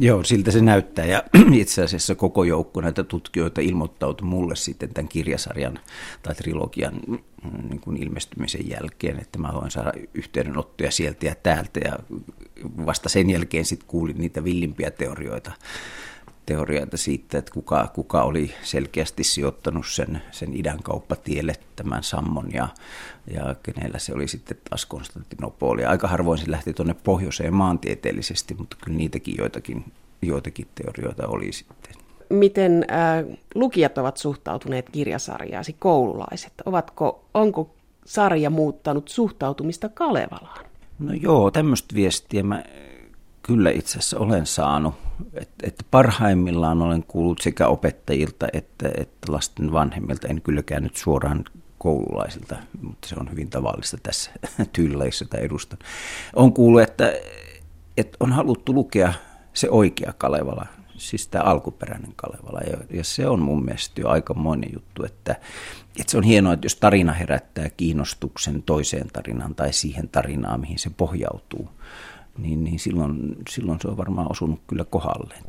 Joo, 0.00 0.24
siltä 0.24 0.50
se 0.50 0.60
näyttää. 0.60 1.04
Ja 1.04 1.24
itse 1.52 1.82
asiassa 1.82 2.14
koko 2.14 2.44
joukko 2.44 2.80
näitä 2.80 3.04
tutkijoita 3.04 3.60
ilmoittautui 3.60 4.28
mulle 4.28 4.56
sitten 4.56 4.94
tämän 4.94 5.08
kirjasarjan 5.08 5.78
tai 6.22 6.34
trilogian 6.34 6.94
mm, 7.08 7.18
niin 7.68 7.80
kuin 7.80 7.96
ilmestymisen 7.96 8.68
jälkeen, 8.70 9.18
että 9.18 9.38
mä 9.38 9.50
voin 9.54 9.70
saada 9.70 9.92
yhteydenottoja 10.14 10.90
sieltä 10.90 11.26
ja 11.26 11.34
täältä. 11.42 11.80
Ja 11.84 11.98
vasta 12.86 13.08
sen 13.08 13.30
jälkeen 13.30 13.64
sitten 13.64 13.88
kuulin 13.88 14.18
niitä 14.18 14.44
villimpiä 14.44 14.90
teorioita 14.90 15.52
teorioita 16.46 16.96
siitä, 16.96 17.38
että 17.38 17.52
kuka, 17.52 17.90
kuka 17.94 18.22
oli 18.22 18.54
selkeästi 18.62 19.24
sijoittanut 19.24 19.86
sen, 19.86 20.22
sen 20.30 20.56
idän 20.56 20.82
kauppatielle 20.82 21.54
tämän 21.76 22.02
sammon 22.02 22.52
ja, 22.52 22.68
ja 23.34 23.54
kenellä 23.62 23.98
se 23.98 24.14
oli 24.14 24.28
sitten 24.28 24.56
taas 24.70 24.86
Konstantinopoli. 24.86 25.84
Aika 25.84 26.08
harvoin 26.08 26.38
se 26.38 26.50
lähti 26.50 26.72
tuonne 26.72 26.94
pohjoiseen 27.04 27.54
maantieteellisesti, 27.54 28.54
mutta 28.54 28.76
kyllä 28.84 28.98
niitäkin 28.98 29.34
joitakin, 29.38 29.84
joitakin 30.22 30.68
teorioita 30.74 31.26
oli 31.26 31.52
sitten. 31.52 31.92
Miten 32.30 32.84
äh, 32.90 33.38
lukijat 33.54 33.98
ovat 33.98 34.16
suhtautuneet 34.16 34.90
kirjasarjaasi, 34.90 35.72
koululaiset? 35.78 36.52
Ovatko, 36.66 37.24
onko 37.34 37.74
sarja 38.04 38.50
muuttanut 38.50 39.08
suhtautumista 39.08 39.88
Kalevalaan? 39.88 40.64
No 40.98 41.12
joo, 41.12 41.50
tämmöistä 41.50 41.94
viestiä 41.94 42.42
mä 42.42 42.64
kyllä 43.42 43.70
itse 43.70 43.98
asiassa 43.98 44.18
olen 44.18 44.46
saanut. 44.46 44.94
Että 45.34 45.66
et 45.66 45.86
parhaimmillaan 45.90 46.82
olen 46.82 47.02
kuullut 47.02 47.40
sekä 47.40 47.68
opettajilta 47.68 48.46
että, 48.52 48.90
että 48.96 49.32
lasten 49.32 49.72
vanhemmilta. 49.72 50.28
En 50.28 50.42
kylläkään 50.42 50.82
nyt 50.82 50.96
suoraan 50.96 51.44
koululaisilta, 51.78 52.56
mutta 52.82 53.08
se 53.08 53.14
on 53.20 53.30
hyvin 53.30 53.50
tavallista 53.50 53.96
tässä 54.02 54.30
tyylilajissa, 54.72 55.24
jota 55.24 55.38
edustan. 55.38 55.78
On 56.36 56.52
kuullut, 56.52 56.82
että, 56.82 57.12
että 57.96 58.16
on 58.20 58.32
haluttu 58.32 58.74
lukea 58.74 59.12
se 59.54 59.70
oikea 59.70 60.12
Kalevala, 60.18 60.66
siis 60.96 61.28
tämä 61.28 61.44
alkuperäinen 61.44 62.12
Kalevala. 62.16 62.60
Ja, 62.60 62.78
ja 62.90 63.04
se 63.04 63.28
on 63.28 63.40
mun 63.40 63.64
mielestä 63.64 64.00
jo 64.00 64.08
aikamoinen 64.08 64.70
juttu, 64.72 65.04
että, 65.04 65.32
että 66.00 66.10
se 66.10 66.18
on 66.18 66.24
hienoa, 66.24 66.52
että 66.52 66.64
jos 66.64 66.76
tarina 66.76 67.12
herättää 67.12 67.70
kiinnostuksen 67.70 68.62
toiseen 68.62 69.08
tarinaan 69.12 69.54
tai 69.54 69.72
siihen 69.72 70.08
tarinaan, 70.08 70.60
mihin 70.60 70.78
se 70.78 70.90
pohjautuu– 70.90 71.68
niin, 72.38 72.64
niin 72.64 72.78
silloin, 72.78 73.36
silloin 73.48 73.80
se 73.80 73.88
on 73.88 73.96
varmaan 73.96 74.30
osunut 74.30 74.60
kyllä 74.66 74.84
kohdalleen. 74.84 75.40